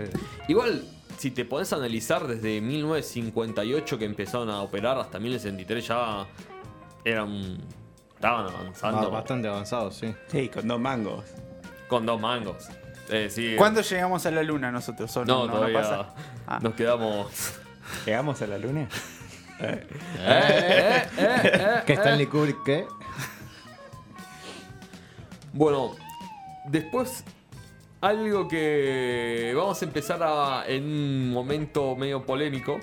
Igual, 0.49 0.85
si 1.19 1.31
te 1.31 1.45
podés 1.45 1.73
analizar 1.73 2.27
desde 2.27 2.61
1958 2.61 3.99
que 3.99 4.05
empezaron 4.07 4.49
a 4.51 4.63
operar 4.63 4.99
hasta 4.99 5.19
1963 5.19 5.87
ya 5.87 6.27
eran... 7.05 7.59
Estaban 8.15 8.47
avanzando 8.47 9.11
Ba- 9.11 9.19
Bastante 9.19 9.49
avanzado, 9.49 9.91
sí. 9.91 10.15
Sí, 10.29 10.49
con 10.49 10.67
dos 10.69 10.79
mangos. 10.81 11.25
con 11.89 12.07
dos 12.07 12.21
mangos. 12.21 12.69
Eh, 13.11 13.29
sí, 13.29 13.57
¿Cuándo 13.59 13.83
llegamos 13.83 14.25
a 14.25 14.31
la 14.31 14.43
luna 14.45 14.71
nosotros? 14.71 15.15
¿O 15.17 15.25
No, 15.25 15.47
todavía 15.51 15.81
pasa? 15.81 16.15
Ah. 16.47 16.61
nos 16.63 16.73
quedamos... 16.75 17.27
¿Llegamos 18.07 18.41
a 18.41 18.47
la 18.47 18.59
luna? 18.59 18.89
Eh, 19.63 19.87
eh, 20.19 21.03
eh, 21.19 21.83
¿Qué 21.87 21.93
eh. 21.93 21.97
Stanley 21.97 22.27
Kubrick 22.27 22.63
qué? 22.65 22.87
Bueno, 25.53 25.95
después 26.65 27.25
algo 28.01 28.49
que 28.49 29.53
vamos 29.57 29.81
a 29.81 29.85
empezar 29.85 30.21
a, 30.23 30.65
en 30.67 30.85
un 30.85 31.31
momento 31.31 31.95
medio 31.95 32.25
polémico. 32.27 32.81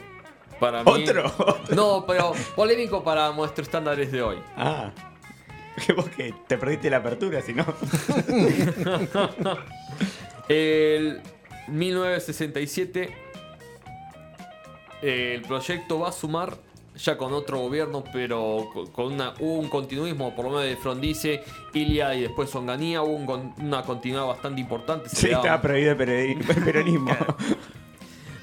Para 0.59 0.83
mí. 0.83 0.91
¿Otro? 0.91 1.31
No, 1.75 2.05
pero 2.05 2.33
polémico 2.55 3.03
para 3.03 3.31
nuestros 3.31 3.67
estándares 3.67 4.11
de 4.11 4.21
hoy. 4.21 4.37
Ah. 4.55 4.91
Que 5.85 5.93
vos 5.97 6.09
que 6.09 6.33
te 6.47 6.57
perdiste 6.57 6.89
la 6.89 6.97
apertura, 6.97 7.41
si 7.41 7.53
no. 7.53 7.65
El 10.49 11.21
1967 11.67 13.29
el 15.01 15.41
proyecto 15.43 15.99
va 15.99 16.09
a 16.09 16.11
sumar 16.11 16.57
ya 17.03 17.17
con 17.17 17.33
otro 17.33 17.59
gobierno, 17.59 18.03
pero 18.11 18.67
co- 18.73 18.91
con 18.91 19.13
una, 19.13 19.33
hubo 19.39 19.53
un 19.53 19.69
continuismo, 19.69 20.35
por 20.35 20.45
lo 20.45 20.51
menos 20.51 20.65
de 20.65 20.75
Frondice, 20.77 21.41
Ilia 21.73 22.13
y 22.15 22.21
después 22.21 22.53
Onganía, 22.55 23.01
hubo 23.01 23.15
un 23.35 23.53
una 23.59 23.83
continuidad 23.83 24.25
bastante 24.25 24.59
importante. 24.61 25.09
se 25.09 25.15
Sí, 25.15 25.27
daba- 25.29 25.43
estaba 25.43 25.61
prohibido 25.61 25.91
el 25.93 26.37
peronismo. 26.65 27.11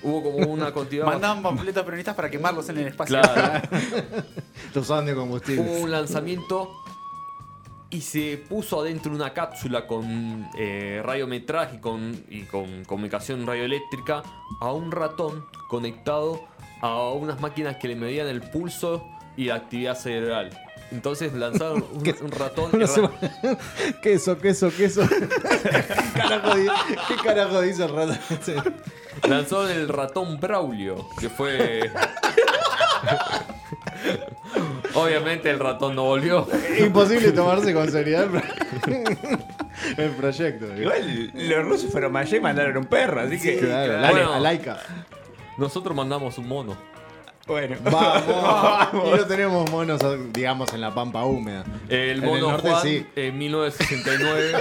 hubo 0.02 0.22
como 0.22 0.36
una 0.52 0.72
continuidad. 0.72 1.06
Mandaban 1.06 1.42
panfletos 1.42 1.82
peronistas 1.84 2.14
para 2.14 2.30
quemarlos 2.30 2.68
en 2.68 2.78
el 2.78 2.86
espacio. 2.88 3.20
Claro. 3.20 3.68
Lo 4.74 4.80
usaban 4.80 5.06
de 5.06 5.14
combustible. 5.14 5.62
hubo 5.62 5.80
un 5.84 5.90
lanzamiento 5.90 6.70
y 7.90 8.00
se 8.00 8.36
puso 8.48 8.80
adentro 8.80 9.12
una 9.12 9.32
cápsula 9.32 9.86
con 9.86 10.48
eh, 10.58 11.00
radiometraje 11.04 11.76
y 11.76 11.80
con, 11.80 12.24
y 12.28 12.42
con 12.44 12.84
comunicación 12.84 13.46
radioeléctrica 13.46 14.22
a 14.60 14.72
un 14.72 14.90
ratón 14.90 15.44
conectado 15.68 16.40
a 16.80 17.10
unas 17.12 17.40
máquinas 17.40 17.76
que 17.76 17.88
le 17.88 17.96
medían 17.96 18.26
el 18.28 18.40
pulso 18.42 19.08
y 19.36 19.46
la 19.46 19.56
actividad 19.56 19.96
cerebral. 19.96 20.50
Entonces 20.92 21.32
lanzaron 21.32 21.84
un, 21.92 22.14
un 22.22 22.30
ratón. 22.30 22.70
No 22.72 22.86
ra- 22.86 23.10
queso, 24.02 24.38
queso, 24.38 24.70
queso. 24.76 25.02
¿Qué 25.08 25.28
carajo, 26.20 26.52
¿Qué 27.08 27.16
carajo 27.24 27.60
dice 27.60 27.84
el 27.84 27.92
rato? 27.94 28.14
Sí. 28.42 28.54
lanzaron 29.28 29.70
el 29.70 29.88
ratón 29.88 30.38
Braulio, 30.38 31.08
que 31.18 31.28
fue. 31.28 31.90
Obviamente 34.94 35.50
el 35.50 35.58
ratón 35.58 35.94
no 35.96 36.04
volvió. 36.04 36.46
Imposible 36.78 37.32
tomarse 37.32 37.74
con 37.74 37.90
seriedad 37.90 38.24
el 38.24 38.30
pro- 38.30 38.42
el 39.98 40.10
proyecto. 40.12 40.66
Igual 40.80 41.30
los 41.34 41.64
rusos 41.64 41.90
fueron 41.90 42.12
más 42.12 42.26
allá 42.26 42.36
y 42.36 42.40
mandaron 42.40 42.76
un 42.78 42.84
perro, 42.86 43.20
así 43.20 43.38
que. 43.40 43.58
Claro, 43.58 43.98
Bueno. 44.12 44.32
a 44.34 44.40
Laika. 44.40 44.78
Nosotros 45.58 45.96
mandamos 45.96 46.38
un 46.38 46.48
mono. 46.48 46.76
Bueno. 47.46 47.76
Vamos. 47.84 49.04
Y 49.06 49.10
no 49.18 49.24
tenemos 49.26 49.70
monos, 49.70 50.00
digamos, 50.32 50.72
en 50.74 50.80
la 50.80 50.92
pampa 50.92 51.24
húmeda. 51.24 51.64
El 51.88 52.18
En 52.18 52.24
mono 52.24 52.34
el 52.34 52.42
norte 52.42 52.70
Juan 52.70 52.82
sí. 52.82 53.06
en 53.14 53.38
1969. 53.38 54.52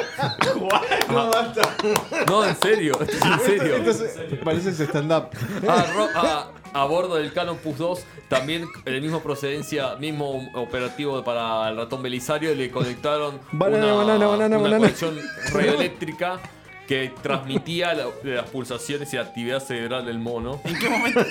No, 2.28 2.46
en 2.46 2.56
serio, 2.58 2.94
esto 3.00 3.16
es 3.18 3.22
en 3.26 3.40
serio. 3.40 3.76
Entonces, 3.78 4.20
parece 4.44 4.70
ese 4.70 4.86
stand-up. 4.86 5.30
A, 5.68 5.84
ro- 5.94 6.10
a- 6.16 6.48
a 6.74 6.86
bordo 6.86 7.16
del 7.16 7.32
Canon 7.32 7.58
Plus 7.58 7.78
2, 7.78 8.04
también 8.28 8.66
el 8.86 9.02
mismo 9.02 9.22
procedencia, 9.22 9.96
mismo 9.96 10.50
operativo 10.56 11.24
para 11.24 11.70
el 11.70 11.78
ratón 11.78 12.04
Belisario, 12.04 12.54
le 12.54 12.70
conectaron 12.70 13.40
Banana, 13.52 13.86
una, 13.86 13.96
banana, 13.96 14.28
banana, 14.28 14.46
una 14.48 14.58
banana. 14.58 14.78
conexión 14.80 15.18
radioeléctrica 15.54 16.40
que 16.88 17.12
transmitía 17.24 17.94
la- 17.94 18.06
las 18.24 18.50
pulsaciones 18.50 19.12
y 19.14 19.16
la 19.16 19.24
actividad 19.24 19.60
cerebral 19.60 20.06
del 20.06 20.20
mono. 20.20 20.62
¿En 20.64 20.78
qué 20.78 20.90
momento? 20.90 21.24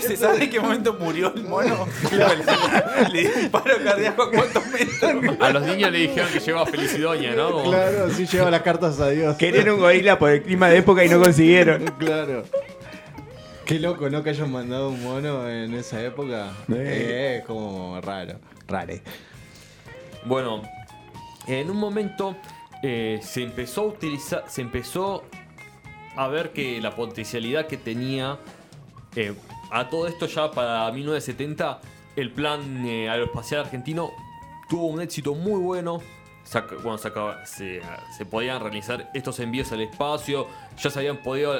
¿Se 0.00 0.16
sabe 0.16 0.44
en 0.44 0.50
qué 0.50 0.60
momento 0.60 0.94
murió 1.00 1.32
el 1.34 1.44
mono? 1.44 1.86
Le 3.12 3.20
dio 3.22 3.30
un 3.42 3.50
paro 3.50 3.74
cardíaco 3.82 4.22
a 4.22 4.30
cuántos 4.30 4.66
metros. 4.68 5.36
A 5.40 5.50
los 5.50 5.62
niños 5.62 5.90
le 5.90 5.98
dijeron 5.98 6.28
que 6.32 6.40
llevaba 6.40 6.66
Felicidoña, 6.66 7.34
¿no? 7.34 7.50
Como- 7.52 7.70
Claro, 7.70 8.04
así 8.04 8.26
lleva 8.26 8.50
las 8.50 8.62
cartas 8.62 9.00
a 9.00 9.10
Dios. 9.10 9.36
Querían 9.36 9.68
un 9.70 9.80
gorila 9.80 10.18
por 10.18 10.30
el 10.30 10.42
clima 10.42 10.68
de 10.68 10.78
época 10.78 11.04
y 11.04 11.08
no 11.08 11.20
consiguieron. 11.20 11.84
Claro. 11.98 12.44
Qué 13.64 13.78
loco, 13.80 14.08
¿no? 14.08 14.22
Que 14.22 14.30
hayan 14.30 14.50
mandado 14.50 14.88
un 14.90 15.02
mono 15.02 15.46
en 15.48 15.74
esa 15.74 16.02
época. 16.02 16.52
Eh. 16.68 16.74
Eh, 16.76 17.36
es 17.40 17.44
como 17.46 18.00
raro. 18.00 18.38
Rare. 18.66 19.02
Bueno, 20.24 20.62
en 21.46 21.68
un 21.70 21.76
momento 21.76 22.36
eh, 22.82 23.18
se 23.22 23.42
empezó 23.42 23.82
a 23.82 23.84
utilizar, 23.86 24.44
se 24.48 24.60
empezó 24.62 25.24
a 26.16 26.28
ver 26.28 26.52
que 26.52 26.80
la 26.80 26.94
potencialidad 26.94 27.66
que 27.66 27.76
tenía 27.76 28.38
eh, 29.16 29.34
a 29.70 29.88
todo 29.88 30.06
esto 30.08 30.26
ya 30.26 30.50
para 30.50 30.90
1970 30.92 31.80
el 32.16 32.32
plan 32.32 32.84
eh, 32.86 33.08
aeroespacial 33.08 33.60
argentino 33.62 34.10
tuvo 34.68 34.86
un 34.86 35.00
éxito 35.00 35.34
muy 35.34 35.60
bueno. 35.60 36.00
Saca- 36.44 36.76
Cuando 36.76 36.98
se, 36.98 37.08
acaba- 37.08 37.44
se, 37.46 37.80
podían 38.30 38.60
realizar 38.60 39.10
estos 39.14 39.38
envíos 39.40 39.70
al 39.72 39.82
espacio, 39.82 40.46
ya 40.82 40.90
se 40.90 40.98
habían 40.98 41.18
podido 41.18 41.54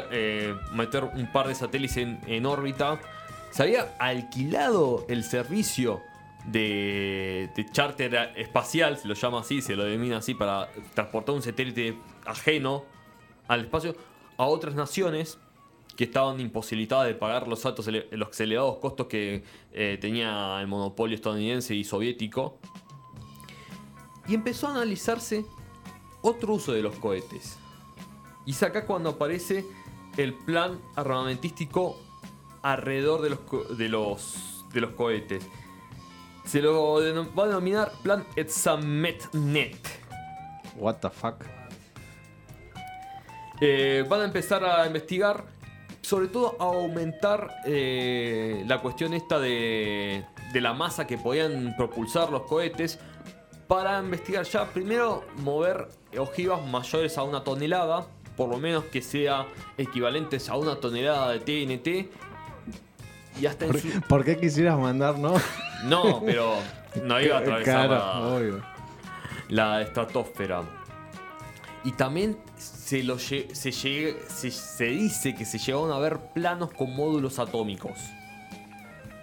meter 0.73 1.05
un 1.05 1.31
par 1.31 1.47
de 1.49 1.55
satélites 1.55 1.97
en 1.99 2.47
órbita. 2.47 2.99
Se 3.51 3.63
había 3.63 3.95
alquilado 3.99 5.05
el 5.09 5.25
servicio 5.25 6.03
de, 6.53 7.51
de 7.55 7.71
charter 7.71 8.33
espacial, 8.37 8.97
se 8.99 9.09
lo 9.09 9.15
llama 9.15 9.41
así, 9.41 9.61
se 9.63 9.77
lo 9.77 9.85
denomina 9.85 10.19
así, 10.19 10.35
para 10.35 10.71
transportar 10.95 11.35
un 11.35 11.43
satélite 11.43 11.97
ajeno 12.25 12.85
al 13.49 13.63
espacio 13.63 13.95
a 14.37 14.47
otras 14.47 14.75
naciones 14.75 15.39
que 15.97 16.05
estaban 16.05 16.39
imposibilitadas 16.39 17.09
de 17.09 17.15
pagar 17.15 17.49
los 17.49 17.67
altos 17.67 17.89
los 17.89 18.41
elevados 18.41 18.77
costos 18.77 19.09
que 19.09 19.43
eh, 19.73 19.99
tenía 20.01 20.61
el 20.61 20.69
monopolio 20.69 21.17
estadounidense 21.17 21.75
y 21.75 21.83
soviético. 21.83 22.59
Y 24.29 24.35
empezó 24.35 24.69
a 24.69 24.73
analizarse 24.73 25.45
otro 26.23 26.55
uso 26.55 26.73
de 26.73 26.83
los 26.83 26.95
cohetes. 26.97 27.59
Y 28.47 28.53
es 28.53 28.63
acá 28.63 28.87
cuando 28.87 29.11
aparece 29.11 29.67
el 30.17 30.35
plan 30.35 30.79
armamentístico 30.95 31.99
alrededor 32.63 33.23
de 33.23 33.31
los, 33.31 33.77
de 33.77 33.89
los, 33.89 34.65
de 34.73 34.81
los 34.81 34.91
cohetes. 34.93 35.49
Se 36.49 36.63
lo 36.63 36.95
va 37.35 37.45
a 37.45 37.47
denominar 37.47 37.93
Plan 38.03 38.25
Etzametnet. 38.37 39.77
What 40.77 40.97
the 40.97 41.11
fuck. 41.11 41.45
Eh, 43.61 44.05
van 44.09 44.21
a 44.21 44.25
empezar 44.25 44.65
a 44.65 44.87
investigar, 44.87 45.45
sobre 46.01 46.29
todo 46.29 46.57
a 46.61 46.65
aumentar 46.65 47.49
eh, 47.67 48.65
la 48.67 48.81
cuestión 48.81 49.13
esta 49.15 49.39
de, 49.41 50.25
de 50.53 50.61
la 50.61 50.73
masa 50.75 51.07
que 51.07 51.19
podían 51.19 51.75
propulsar 51.77 52.31
los 52.31 52.43
cohetes. 52.43 52.99
Para 53.67 53.99
investigar 53.99 54.45
ya, 54.45 54.65
primero 54.67 55.25
mover 55.39 55.89
ojivas 56.17 56.65
mayores 56.67 57.19
a 57.19 57.25
una 57.25 57.45
tonelada, 57.45 58.07
por 58.37 58.49
lo 58.49 58.57
menos 58.59 58.85
que 58.85 59.03
sea 59.03 59.47
equivalentes 59.77 60.49
a 60.49 60.57
una 60.57 60.77
tonelada 60.77 61.33
de 61.33 61.41
TNT. 61.41 62.11
Y 63.41 63.47
hasta 63.47 63.67
en 63.67 63.73
¿Por, 63.73 63.81
su- 63.81 64.01
por 64.09 64.25
qué 64.25 64.39
quisieras 64.39 64.79
mandar, 64.79 65.19
no? 65.19 65.35
No, 65.85 66.23
pero 66.25 66.57
no 67.05 67.21
iba 67.21 67.37
a 67.37 67.41
atravesar 67.41 67.89
la- 67.91 68.13
Claro, 68.13 68.63
la 69.49 69.83
estratosfera. 69.83 70.63
Y 71.85 71.93
también 71.93 72.37
se, 72.57 73.03
lo 73.05 73.17
lle- 73.17 73.53
se, 73.55 73.71
lle- 73.71 74.17
se, 74.29 74.51
se 74.51 74.85
dice 74.87 75.35
que 75.35 75.45
se 75.45 75.59
llegaron 75.59 75.93
a 75.93 75.99
ver 75.99 76.19
planos 76.35 76.71
con 76.73 76.95
módulos 76.95 77.39
atómicos. 77.39 77.99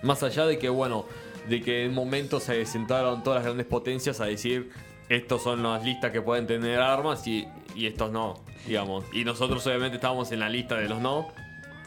Más 0.03 0.23
allá 0.23 0.45
de 0.45 0.57
que, 0.57 0.69
bueno, 0.69 1.05
de 1.49 1.61
que 1.61 1.85
en 1.85 1.93
momentos 1.93 2.43
se 2.43 2.65
sentaron 2.65 3.23
todas 3.23 3.37
las 3.39 3.45
grandes 3.45 3.65
potencias 3.67 4.21
a 4.21 4.25
decir, 4.25 4.71
estos 5.09 5.43
son 5.43 5.61
las 5.63 5.83
listas 5.83 6.11
que 6.11 6.21
pueden 6.21 6.47
tener 6.47 6.79
armas 6.79 7.27
y, 7.27 7.47
y 7.75 7.85
estos 7.87 8.11
no, 8.11 8.35
digamos. 8.65 9.03
Y 9.13 9.23
nosotros 9.25 9.65
obviamente 9.67 9.95
estábamos 9.95 10.31
en 10.31 10.39
la 10.39 10.49
lista 10.49 10.75
de 10.75 10.87
los 10.89 10.99
no. 11.01 11.27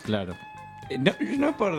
Claro. 0.05 0.37
Eh, 0.91 0.99
No, 0.99 1.13
no 1.39 1.57
por 1.57 1.73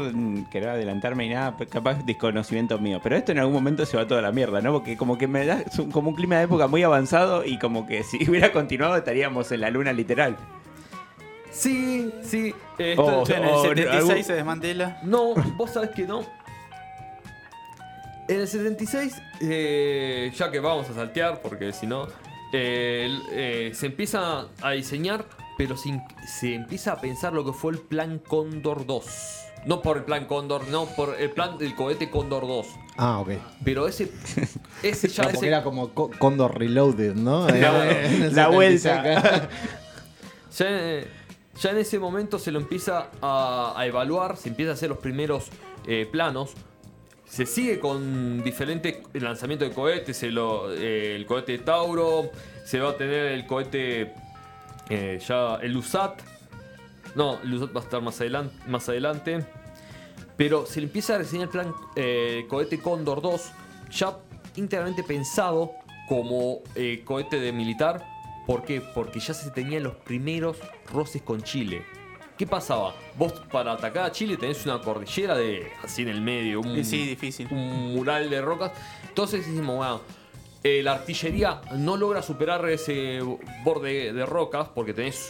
querer 0.50 0.70
adelantarme 0.70 1.28
ni 1.28 1.34
nada, 1.34 1.56
capaz 1.70 2.04
desconocimiento 2.06 2.78
mío. 2.80 3.00
Pero 3.04 3.16
esto 3.16 3.32
en 3.32 3.40
algún 3.40 3.54
momento 3.54 3.86
se 3.86 3.98
va 3.98 4.06
toda 4.08 4.22
la 4.22 4.32
mierda, 4.32 4.62
¿no? 4.62 4.72
Porque 4.74 4.96
como 4.98 5.18
que 5.18 5.28
me 5.28 5.46
da 5.46 5.64
como 5.92 6.10
un 6.10 6.16
clima 6.16 6.38
de 6.38 6.44
época 6.44 6.68
muy 6.68 6.84
avanzado 6.84 7.44
y 7.46 7.58
como 7.60 7.86
que 7.88 8.04
si 8.04 8.18
hubiera 8.30 8.52
continuado 8.52 8.96
estaríamos 8.98 9.52
en 9.52 9.62
la 9.62 9.70
luna 9.70 9.94
literal. 9.94 10.36
Sí, 11.52 12.14
sí. 12.22 12.54
esto- 12.78 13.24
Oh, 13.24 13.24
En 13.30 13.44
el 13.44 13.50
oh, 13.50 13.62
76 13.64 13.94
algún- 14.10 14.24
se 14.24 14.34
desmantela. 14.34 15.00
No, 15.04 15.34
vos 15.58 15.72
sabés 15.72 15.90
que 15.92 16.04
no. 16.04 16.24
En 18.28 18.42
el 18.42 18.48
76, 18.48 19.20
eh, 19.42 20.32
ya 20.36 20.52
que 20.52 20.60
vamos 20.60 20.88
a 20.90 20.94
saltear, 20.94 21.42
porque 21.42 21.74
si 21.74 21.88
no, 21.88 22.08
eh, 22.54 23.10
eh, 23.32 23.72
se 23.74 23.88
empieza 23.88 24.46
a 24.62 24.72
diseñar, 24.72 25.26
pero 25.60 25.76
se, 25.76 26.02
se 26.26 26.56
empieza 26.56 26.94
a 26.94 27.02
pensar 27.02 27.34
lo 27.34 27.44
que 27.46 27.52
fue 27.52 27.74
el 27.74 27.80
plan 27.80 28.18
Cóndor 28.20 28.86
2. 28.86 29.06
No 29.66 29.82
por 29.82 29.98
el 29.98 30.04
plan 30.06 30.26
Cóndor, 30.26 30.70
no, 30.70 30.86
por 30.86 31.18
el 31.20 31.32
plan 31.32 31.58
del 31.58 31.76
cohete 31.76 32.10
Cóndor 32.10 32.48
2. 32.48 32.66
Ah, 32.96 33.20
ok. 33.20 33.32
Pero 33.66 33.86
ese, 33.86 34.10
ese 34.84 35.08
ya 35.10 35.24
No, 35.24 35.30
ese- 35.32 35.48
era 35.48 35.62
como 35.62 35.90
Co- 35.90 36.12
Condor 36.18 36.58
Reloaded, 36.58 37.14
¿no? 37.16 37.46
La- 37.50 37.92
Eh, 37.92 38.06
en 38.16 38.24
el 38.24 38.36
la 38.36 38.46
76 38.46 38.54
vuelta. 38.54 39.00
acá. 39.02 39.50
Ya, 40.58 40.68
ya 41.62 41.72
en 41.72 41.78
ese 41.78 42.00
momento 42.00 42.40
se 42.40 42.52
lo 42.52 42.60
empieza 42.60 43.10
a, 43.22 43.74
a 43.76 43.86
evaluar, 43.86 44.38
se 44.38 44.48
empieza 44.50 44.72
a 44.72 44.74
hacer 44.76 44.90
los 44.90 44.98
primeros 45.00 45.48
eh, 45.88 46.08
planos. 46.10 46.52
Se 47.26 47.46
sigue 47.46 47.80
con 47.80 48.42
diferentes 48.44 48.98
lanzamientos 49.14 49.68
de 49.70 49.76
cohetes, 49.76 50.16
se 50.18 50.32
lo- 50.32 50.74
eh, 50.74 51.16
el 51.16 51.26
cohete 51.26 51.58
Tauro, 51.60 52.30
se 52.66 52.80
va 52.80 52.92
a 52.92 52.98
tener 52.98 53.28
el 53.34 53.46
cohete 53.46 54.14
eh, 54.90 55.20
ya 55.26 55.56
el 55.56 55.78
USAT. 55.78 56.22
No, 57.16 57.40
el 57.42 57.54
USAT 57.54 57.76
va 57.76 57.82
a 57.82 57.84
estar 57.84 58.02
más 58.02 58.20
adelante, 58.20 58.56
más 58.68 58.90
adelante. 58.90 59.46
Pero 60.38 60.66
se 60.66 60.80
le 60.80 60.88
empieza 60.88 61.16
a 61.16 61.20
diseñar 61.20 61.48
el 61.48 61.50
plan 61.50 61.74
eh, 61.96 62.46
cohete 62.48 62.80
Cóndor 62.80 63.22
2, 63.22 63.52
ya 63.92 64.18
íntegramente 64.56 65.04
pensado 65.04 65.72
como 66.08 66.62
eh, 66.76 67.02
cohete 67.04 67.40
de 67.40 67.52
militar. 67.52 68.06
¿Por 68.48 68.64
qué? 68.64 68.82
Porque 68.82 69.20
ya 69.20 69.34
se 69.34 69.52
tenían 69.52 69.84
los 69.84 69.96
primeros 69.96 70.58
roces 70.92 71.22
con 71.22 71.44
Chile. 71.44 71.84
¿Qué 72.38 72.48
pasaba? 72.48 72.96
Vos 73.18 73.34
para 73.52 73.74
atacar 73.74 74.06
a 74.06 74.12
Chile 74.14 74.38
tenés 74.38 74.66
una 74.66 74.80
cordillera 74.80 75.36
de 75.36 75.74
así 75.84 76.04
en 76.04 76.08
el 76.08 76.22
medio, 76.22 76.62
un, 76.62 76.86
sí, 76.86 77.06
difícil. 77.06 77.50
un 77.52 77.94
mural 77.94 78.30
de 78.30 78.42
rocas. 78.42 78.72
Entonces 79.10 79.46
decimos, 79.46 79.76
bueno, 79.76 80.02
eh, 80.64 80.82
la 80.84 80.94
artillería 80.94 81.62
no 81.76 81.96
logra 81.98 82.22
superar 82.22 82.68
ese 82.70 83.20
borde 83.64 84.12
de 84.14 84.26
rocas 84.26 84.68
porque 84.74 84.94
tenés 84.94 85.30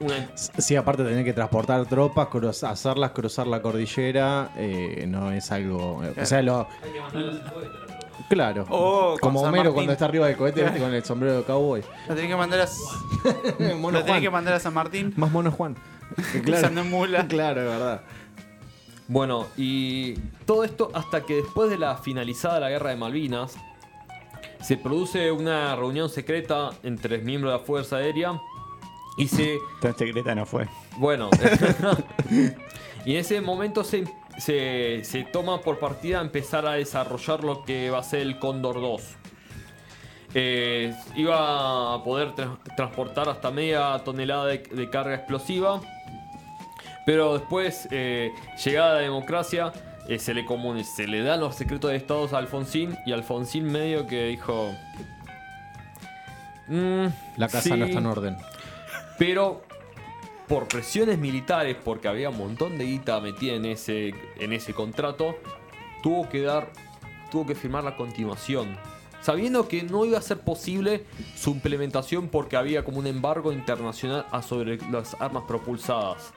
una 0.00 0.30
Sí, 0.36 0.76
aparte 0.76 1.02
de 1.02 1.08
tener 1.10 1.24
que 1.24 1.32
transportar 1.32 1.84
tropas, 1.86 2.28
cruz- 2.28 2.62
hacerlas 2.62 3.10
cruzar 3.10 3.46
la 3.48 3.60
cordillera, 3.60 4.52
eh, 4.56 5.04
no 5.08 5.32
es 5.32 5.50
algo. 5.50 6.02
O 6.20 6.24
sea, 6.26 6.40
lo. 6.42 6.68
Claro. 8.28 8.66
Oh, 8.68 9.16
Como 9.20 9.40
Homero 9.40 9.56
Martín. 9.56 9.74
cuando 9.74 9.92
está 9.92 10.04
arriba 10.04 10.26
del 10.26 10.36
cohete 10.36 10.62
¿viste? 10.62 10.78
con 10.78 10.92
el 10.92 11.02
sombrero 11.02 11.38
de 11.38 11.42
cowboy. 11.44 11.82
Lo 12.08 12.14
tenés 12.14 12.30
que 12.30 12.36
mandar 12.36 12.60
a, 12.60 12.66
Mono 13.74 13.98
lo 13.98 14.04
tenés 14.04 14.04
Juan. 14.06 14.20
que 14.20 14.30
mandar 14.30 14.54
a 14.54 14.60
San 14.60 14.74
Martín. 14.74 15.14
Más 15.16 15.30
mono 15.30 15.50
Juan. 15.50 15.76
En 16.34 16.90
mula. 16.90 17.26
Claro, 17.26 17.62
es 17.62 17.66
verdad. 17.68 18.00
Bueno, 19.08 19.46
y 19.56 20.14
todo 20.44 20.64
esto 20.64 20.90
hasta 20.94 21.22
que 21.22 21.36
después 21.36 21.70
de 21.70 21.78
la 21.78 21.96
finalizada 21.96 22.60
la 22.60 22.68
guerra 22.68 22.90
de 22.90 22.96
Malvinas, 22.96 23.56
se 24.60 24.76
produce 24.76 25.30
una 25.32 25.74
reunión 25.76 26.08
secreta 26.08 26.70
entre 26.82 27.18
miembros 27.18 27.52
de 27.52 27.58
la 27.58 27.64
Fuerza 27.64 27.96
Aérea 27.96 28.40
y 29.16 29.28
se... 29.28 29.58
Tan 29.80 29.96
secreta 29.96 30.34
no 30.34 30.46
fue. 30.46 30.68
Bueno, 30.96 31.30
y 33.04 33.12
en 33.12 33.16
ese 33.18 33.40
momento 33.40 33.84
se, 33.84 34.04
se, 34.38 35.00
se 35.04 35.24
toma 35.24 35.60
por 35.60 35.78
partida 35.78 36.20
empezar 36.20 36.66
a 36.66 36.72
desarrollar 36.72 37.42
lo 37.44 37.64
que 37.64 37.90
va 37.90 37.98
a 37.98 38.02
ser 38.02 38.20
el 38.20 38.38
Cóndor 38.38 38.80
2. 38.80 39.02
Eh, 40.34 40.94
iba 41.16 41.94
a 41.94 42.04
poder 42.04 42.34
tra- 42.34 42.58
transportar 42.76 43.28
hasta 43.28 43.50
media 43.50 43.98
tonelada 44.04 44.46
de, 44.46 44.58
de 44.58 44.90
carga 44.90 45.14
explosiva. 45.14 45.80
Pero 47.06 47.38
después, 47.38 47.88
eh, 47.90 48.30
llegada 48.62 48.94
la 48.96 49.00
democracia, 49.00 49.72
eh, 50.08 50.18
se, 50.18 50.34
le 50.34 50.44
comuni- 50.46 50.82
se 50.84 51.06
le 51.06 51.22
dan 51.22 51.40
los 51.40 51.54
secretos 51.54 51.90
de 51.90 51.96
Estados 51.96 52.32
a 52.32 52.38
Alfonsín. 52.38 52.96
Y 53.06 53.12
Alfonsín 53.12 53.64
medio 53.70 54.06
que 54.06 54.26
dijo... 54.26 54.72
"Mm, 56.68 57.06
La 57.36 57.46
casa 57.48 57.62
sí, 57.62 57.70
no 57.70 57.84
está 57.86 57.98
en 57.98 58.06
orden. 58.06 58.36
pero 59.18 59.62
por 60.46 60.66
presiones 60.66 61.18
militares, 61.18 61.76
porque 61.84 62.08
había 62.08 62.30
un 62.30 62.38
montón 62.38 62.78
de 62.78 62.84
guita 62.86 63.20
metida 63.20 63.52
en 63.54 63.66
ese, 63.66 64.14
en 64.38 64.52
ese 64.54 64.72
contrato, 64.72 65.36
tuvo 66.02 66.26
que 66.30 66.40
dar, 66.40 66.70
tuvo 67.30 67.44
que 67.46 67.54
firmar 67.54 67.84
la 67.84 67.96
continuación. 67.96 68.76
Sabiendo 69.20 69.68
que 69.68 69.82
no 69.82 70.06
iba 70.06 70.16
a 70.16 70.22
ser 70.22 70.38
posible 70.38 71.04
su 71.36 71.50
implementación 71.50 72.28
porque 72.28 72.56
había 72.56 72.82
como 72.84 72.98
un 72.98 73.06
embargo 73.06 73.52
internacional 73.52 74.24
a 74.30 74.40
sobre 74.40 74.78
las 74.90 75.20
armas 75.20 75.42
propulsadas. 75.46 76.32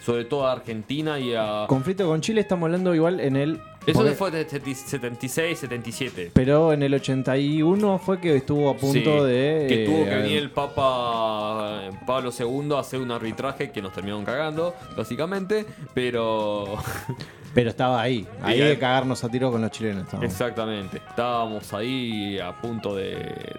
Sobre 0.00 0.24
todo 0.24 0.46
a 0.46 0.52
Argentina 0.52 1.18
y 1.18 1.34
a... 1.34 1.66
Conflicto 1.68 2.06
con 2.06 2.20
Chile 2.20 2.40
estamos 2.40 2.66
hablando 2.66 2.94
igual 2.94 3.20
en 3.20 3.36
el. 3.36 3.60
Eso 3.86 3.98
porque- 4.00 4.12
fue 4.14 4.30
de 4.30 4.46
76, 4.48 5.58
77. 5.58 6.30
Pero 6.34 6.72
en 6.72 6.82
el 6.82 6.92
81 6.94 7.98
fue 7.98 8.20
que 8.20 8.36
estuvo 8.36 8.68
a 8.70 8.76
punto 8.76 8.92
Sí, 8.94 9.26
de. 9.30 9.66
Que 9.68 9.82
eh, 9.84 9.86
tuvo 9.86 10.04
que 10.04 10.14
venir 10.16 10.38
el 10.38 10.50
Papa 10.50 11.80
eh, 11.84 11.90
Pablo 12.06 12.30
II 12.38 12.74
a 12.74 12.80
hacer 12.80 13.00
un 13.00 13.10
arbitraje 13.10 13.70
que 13.70 13.80
nos 13.82 13.92
terminaron 13.92 14.24
cagando, 14.24 14.74
básicamente. 14.96 15.64
Pero. 15.94 16.76
Pero 17.54 17.70
estaba 17.70 18.00
ahí. 18.00 18.26
Ahí- 18.42 18.60
de 18.60 18.78
cagarnos 18.78 19.24
a 19.24 19.28
tiro 19.28 19.50
con 19.50 19.60
los 19.60 19.70
chilenos. 19.72 20.04
estábamos. 20.04 20.30
Exactamente. 20.32 20.98
Estábamos 20.98 21.72
ahí 21.74 22.38
a 22.38 22.52
punto 22.60 22.94
de, 22.94 23.14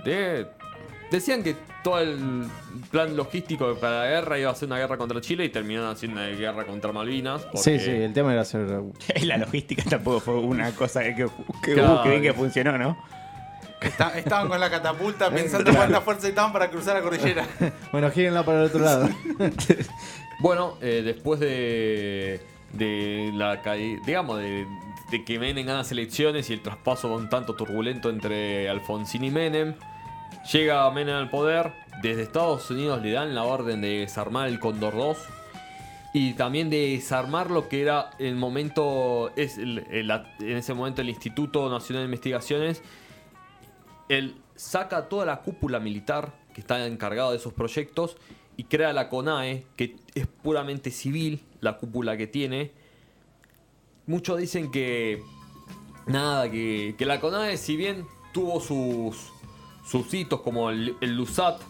de- 0.05 0.47
Decían 1.11 1.43
que 1.43 1.55
todo 1.83 1.99
el 1.99 2.45
plan 2.89 3.15
logístico 3.17 3.75
para 3.75 3.99
la 3.99 4.07
guerra 4.07 4.39
iba 4.39 4.49
a 4.49 4.55
ser 4.55 4.67
una 4.67 4.77
guerra 4.77 4.97
contra 4.97 5.19
Chile 5.19 5.43
y 5.45 5.49
terminaron 5.49 5.89
haciendo 5.91 6.19
una 6.21 6.29
guerra 6.29 6.65
contra 6.65 6.91
Malvinas. 6.93 7.41
porque- 7.43 7.57
Sí, 7.57 7.79
sí, 7.79 7.91
el 7.91 8.13
tema 8.13 8.31
era 8.31 8.41
hacer. 8.43 8.65
La 9.23 9.37
logística 9.37 9.83
tampoco 9.83 10.21
fue 10.21 10.35
una 10.35 10.71
cosa 10.71 11.03
que, 11.03 11.13
que, 11.15 11.27
que, 11.63 11.73
Claro. 11.73 12.01
que 12.03 12.09
bien 12.09 12.21
que 12.21 12.33
funcionó, 12.33 12.77
¿no? 12.77 12.97
Está- 13.81 14.17
estaban 14.17 14.47
con 14.47 14.59
la 14.59 14.69
catapulta 14.69 15.29
pensando 15.33 15.73
cuánta 15.75 15.99
fuerza 16.01 16.27
estaban 16.29 16.53
para 16.53 16.69
cruzar 16.69 16.95
la 16.95 17.01
cordillera. 17.01 17.45
Bueno, 17.91 18.09
gírenla 18.09 18.43
para 18.45 18.59
el 18.61 18.65
otro 18.67 18.79
lado. 18.79 19.09
Bueno, 20.39 20.77
eh, 20.81 21.01
después 21.03 21.39
de, 21.39 22.39
de 22.73 23.31
la 23.33 23.61
caída, 23.61 24.01
digamos, 24.05 24.39
de, 24.39 24.65
de 25.11 25.23
que 25.25 25.37
Menem 25.39 25.65
gana 25.65 25.79
las 25.79 25.91
elecciones 25.91 26.49
y 26.49 26.53
el 26.53 26.61
traspaso 26.61 27.13
un 27.13 27.29
tanto 27.29 27.53
turbulento 27.55 28.09
entre 28.09 28.69
Alfonsín 28.69 29.23
y 29.23 29.29
Menem, 29.31 29.75
llega 30.51 30.89
Menem 30.91 31.15
al 31.15 31.29
poder. 31.29 31.73
Desde 32.01 32.23
Estados 32.23 32.69
Unidos 32.71 33.01
le 33.01 33.11
dan 33.11 33.35
la 33.35 33.43
orden 33.43 33.81
de 33.81 33.99
desarmar 33.99 34.47
el 34.47 34.59
Condor 34.59 34.95
2 34.95 35.17
y 36.13 36.33
también 36.33 36.69
de 36.69 36.89
desarmar 36.89 37.51
lo 37.51 37.69
que 37.69 37.81
era 37.81 38.09
el 38.19 38.35
momento, 38.35 39.31
en 39.35 40.57
ese 40.57 40.73
momento 40.73 41.01
el 41.01 41.09
Instituto 41.09 41.69
Nacional 41.69 42.03
de 42.03 42.05
Investigaciones. 42.05 42.81
Él 44.09 44.35
saca 44.55 45.07
toda 45.07 45.25
la 45.25 45.41
cúpula 45.41 45.79
militar 45.79 46.33
que 46.53 46.61
está 46.61 46.85
encargada 46.85 47.31
de 47.31 47.37
esos 47.37 47.53
proyectos 47.53 48.17
y 48.57 48.65
crea 48.65 48.91
la 48.93 49.07
CONAE, 49.09 49.65
que 49.77 49.95
es 50.13 50.27
puramente 50.27 50.91
civil, 50.91 51.43
la 51.61 51.77
cúpula 51.77 52.17
que 52.17 52.27
tiene. 52.27 52.71
Muchos 54.05 54.37
dicen 54.37 54.69
que 54.71 55.23
nada, 56.07 56.49
que 56.51 56.95
la 56.99 57.21
CONAE, 57.21 57.57
si 57.57 57.77
bien 57.77 58.05
tuvo 58.33 58.59
sus, 58.59 59.31
sus 59.91 60.13
hitos 60.13 60.39
como 60.39 60.69
el, 60.69 60.95
el 61.01 61.15
LUSAT, 61.17 61.61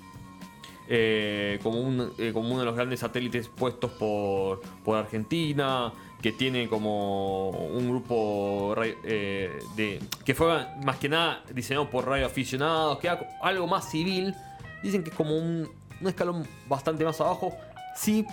eh, 0.87 1.59
como, 1.63 2.05
eh, 2.19 2.31
como 2.33 2.49
uno 2.49 2.59
de 2.59 2.65
los 2.65 2.75
grandes 2.75 2.99
satélites 2.99 3.47
puestos 3.47 3.89
por, 3.91 4.61
por 4.83 4.97
Argentina, 4.97 5.91
que 6.21 6.31
tiene 6.31 6.69
como 6.69 7.49
un 7.49 7.89
grupo 7.89 8.75
eh, 8.83 9.59
de 9.75 9.99
que 10.23 10.35
fue 10.35 10.67
más 10.85 10.97
que 10.97 11.09
nada 11.09 11.43
diseñado 11.51 11.89
por 11.89 12.05
radioaficionados, 12.07 12.99
que 12.99 13.07
era 13.07 13.27
algo 13.41 13.65
más 13.65 13.89
civil. 13.89 14.35
Dicen 14.83 15.03
que 15.03 15.09
es 15.09 15.15
como 15.15 15.35
un, 15.35 15.67
un 15.99 16.07
escalón 16.07 16.45
bastante 16.67 17.03
más 17.03 17.19
abajo. 17.21 17.51
Sí, 17.95 18.27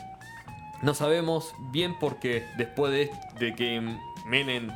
no 0.83 0.93
sabemos 0.93 1.55
bien 1.73 1.99
porque 1.99 2.45
después 2.59 2.93
de, 2.93 3.55
que 3.55 3.97
Menem 4.27 4.71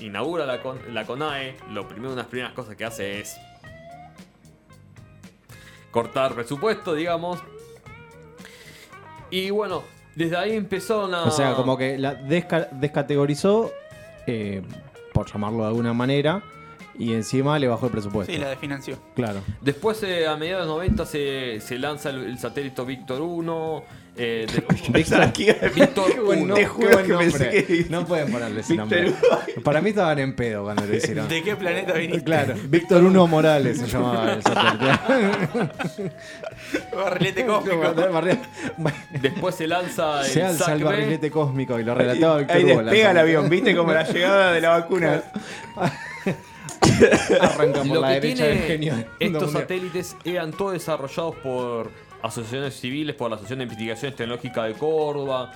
inaugura 0.00 0.46
la, 0.46 0.60
la 0.90 1.04
CONAE, 1.04 1.56
lo 1.70 1.86
primero, 1.86 2.12
una 2.12 2.16
de 2.16 2.22
las 2.22 2.30
primeras 2.30 2.54
cosas 2.54 2.76
que 2.76 2.84
hace 2.86 3.20
es 3.20 3.36
cortar 5.94 6.34
presupuesto, 6.34 6.92
digamos. 6.92 7.38
Y 9.30 9.50
bueno, 9.50 9.84
desde 10.16 10.36
ahí 10.36 10.52
empezaron 10.56 11.14
a... 11.14 11.22
O 11.22 11.30
sea, 11.30 11.54
como 11.54 11.78
que 11.78 11.96
la 11.98 12.20
desca- 12.20 12.68
descategorizó, 12.72 13.70
eh, 14.26 14.62
por 15.12 15.30
llamarlo 15.32 15.60
de 15.62 15.68
alguna 15.68 15.92
manera, 15.92 16.42
y 16.98 17.12
encima 17.14 17.58
le 17.60 17.68
bajó 17.68 17.86
el 17.86 17.92
presupuesto. 17.92 18.32
Sí, 18.32 18.38
la 18.38 18.48
desfinanció. 18.50 18.98
Claro. 19.14 19.40
Después, 19.60 20.02
eh, 20.02 20.26
a 20.26 20.36
mediados 20.36 20.64
de 20.64 20.68
los 20.68 20.76
90, 20.76 21.06
se, 21.06 21.60
se 21.60 21.78
lanza 21.78 22.10
el, 22.10 22.24
el 22.24 22.38
satélite 22.38 22.84
Víctor 22.84 23.20
1. 23.22 23.84
Eh, 24.16 24.46
de- 24.52 24.92
Pensaba 24.92 25.32
que 25.32 25.42
iba 25.44 25.54
a- 25.60 25.68
Víctor 25.68 26.12
Qué 26.14 26.20
buen 26.20 26.42
1. 26.42 26.46
nombre. 26.54 26.68
Qué 27.06 27.14
buen 27.14 27.32
que- 27.32 27.86
No 27.90 28.06
pueden 28.06 28.30
ponerle 28.30 28.60
ese 28.60 28.74
Víctor 28.74 29.00
nombre. 29.02 29.14
Para 29.64 29.80
mí 29.80 29.90
estaban 29.90 30.18
en 30.20 30.36
pedo 30.36 30.62
cuando 30.64 30.84
lo 30.86 30.94
hicieron. 30.96 31.28
¿De 31.28 31.42
qué 31.42 31.56
planeta 31.56 31.92
viniste? 31.94 32.24
Claro, 32.24 32.54
Víctor 32.68 33.02
Uno 33.04 33.26
Morales 33.26 33.78
se 33.78 33.86
llamaba 33.86 34.32
el 34.34 34.42
satélite. 34.42 34.92
Barrilete 36.96 37.46
cósmico. 37.46 37.94
Después 39.20 39.54
se 39.54 39.66
lanza 39.66 40.20
el 40.20 40.26
Se 40.32 40.42
alza 40.42 40.72
el 40.74 40.84
barrilete 40.84 41.30
cósmico 41.30 41.78
y 41.80 41.84
lo 41.84 41.94
relataba 41.94 42.38
Víctor 42.38 42.56
Ahí 42.56 42.64
despega 42.64 43.10
el 43.10 43.18
avión, 43.18 43.48
¿viste? 43.48 43.74
Como 43.76 43.92
la 43.92 44.04
llegada 44.04 44.52
de 44.52 44.60
la 44.60 44.68
vacuna. 44.70 45.22
Arranca 47.40 47.78
por 47.80 47.86
Lo 47.88 48.00
la 48.00 48.08
que 48.08 48.14
derecha 48.20 48.44
del 48.44 48.52
tiene 48.58 48.68
genio. 48.68 48.94
del 48.94 49.06
estos 49.18 49.52
satélites 49.52 50.16
eran 50.24 50.52
todos 50.52 50.74
desarrollados 50.74 51.34
por 51.36 51.90
asociaciones 52.24 52.74
civiles, 52.74 53.14
por 53.14 53.28
la 53.30 53.36
Asociación 53.36 53.58
de 53.60 53.64
Investigaciones 53.64 54.16
Tecnológicas 54.16 54.66
de 54.66 54.74
Córdoba. 54.74 55.52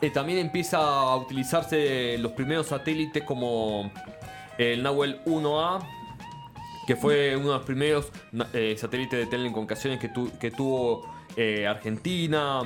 Eh, 0.00 0.10
también 0.10 0.38
empieza 0.38 0.78
a 0.78 1.16
utilizarse 1.16 2.16
los 2.18 2.32
primeros 2.32 2.66
satélites 2.68 3.22
como 3.24 3.90
el 4.58 4.82
Nahuel 4.82 5.20
1A, 5.24 5.80
que 6.86 6.96
fue 6.96 7.36
uno 7.36 7.48
de 7.52 7.54
los 7.58 7.64
primeros 7.66 8.08
eh, 8.52 8.76
satélites 8.78 9.18
de 9.18 9.26
telecomunicaciones 9.26 9.98
que, 10.00 10.08
tu- 10.08 10.30
que 10.38 10.50
tuvo 10.50 11.08
eh, 11.36 11.66
Argentina. 11.66 12.62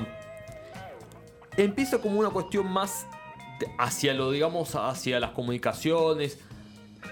Empieza 1.57 1.99
como 1.99 2.19
una 2.19 2.29
cuestión 2.29 2.67
más 2.71 3.05
hacia 3.77 4.13
lo, 4.13 4.31
digamos, 4.31 4.75
hacia 4.75 5.19
las 5.19 5.31
comunicaciones, 5.31 6.39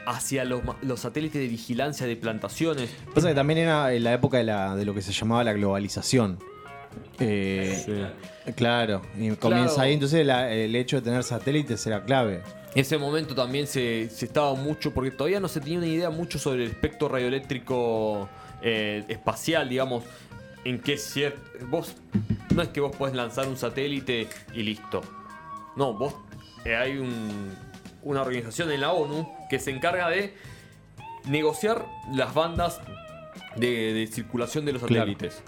hacia 0.06 0.44
los, 0.46 0.62
satélites 1.00 1.42
de 1.42 1.48
vigilancia 1.48 2.06
de 2.06 2.16
plantaciones. 2.16 2.90
Pasa 3.14 3.30
que 3.30 3.36
también 3.36 3.60
era 3.60 3.94
en 3.94 4.04
la 4.04 4.14
época 4.14 4.38
de, 4.38 4.44
la- 4.46 4.76
de 4.76 4.86
lo 4.86 4.94
que 4.94 5.02
se 5.02 5.12
llamaba 5.12 5.44
la 5.44 5.54
globalización. 5.54 6.40
Eh, 7.20 8.10
Claro, 8.58 9.02
y 9.18 9.30
comienza 9.38 9.76
Claro. 9.76 9.82
ahí, 9.84 9.94
entonces 9.94 10.26
la- 10.26 10.52
el 10.52 10.76
hecho 10.76 10.98
de 10.98 11.02
tener 11.04 11.24
satélites 11.24 11.86
era 11.88 12.04
clave. 12.04 12.42
En 12.76 12.82
ese 12.82 12.98
momento 12.98 13.34
también 13.36 13.68
se, 13.68 14.10
se 14.10 14.26
estaba 14.26 14.54
mucho, 14.56 14.94
porque 14.94 15.12
todavía 15.12 15.40
no 15.40 15.48
se 15.48 15.62
tenía 15.62 15.78
una 15.78 15.88
idea 15.88 16.10
mucho 16.10 16.38
sobre 16.40 16.64
el 16.66 16.70
espectro 16.72 17.08
radioeléctrico 17.08 18.28
eh, 18.62 19.06
espacial, 19.08 19.70
digamos, 19.70 20.04
en 20.66 20.80
qué 20.80 20.98
cierto... 20.98 21.40
Vos, 21.70 21.96
no 22.54 22.62
es 22.64 22.68
que 22.70 22.82
vos 22.82 22.94
podés 22.96 23.16
lanzar 23.16 23.48
un 23.48 23.56
satélite 23.58 24.28
y 24.54 24.64
listo. 24.64 25.02
No, 25.78 25.94
vos, 25.94 26.14
eh, 26.66 26.76
hay 26.76 26.98
un- 26.98 27.56
una 28.04 28.22
organización 28.22 28.72
en 28.72 28.82
la 28.82 28.92
ONU 28.92 29.30
que 29.50 29.60
se 29.60 29.72
encarga 29.72 30.10
de 30.10 30.34
negociar 31.26 31.86
las 32.14 32.34
bandas 32.34 32.80
de, 33.56 33.94
de 33.94 34.08
circulación 34.08 34.66
de 34.66 34.74
los 34.74 34.82
Claro. 34.84 35.02
satélites. 35.12 35.42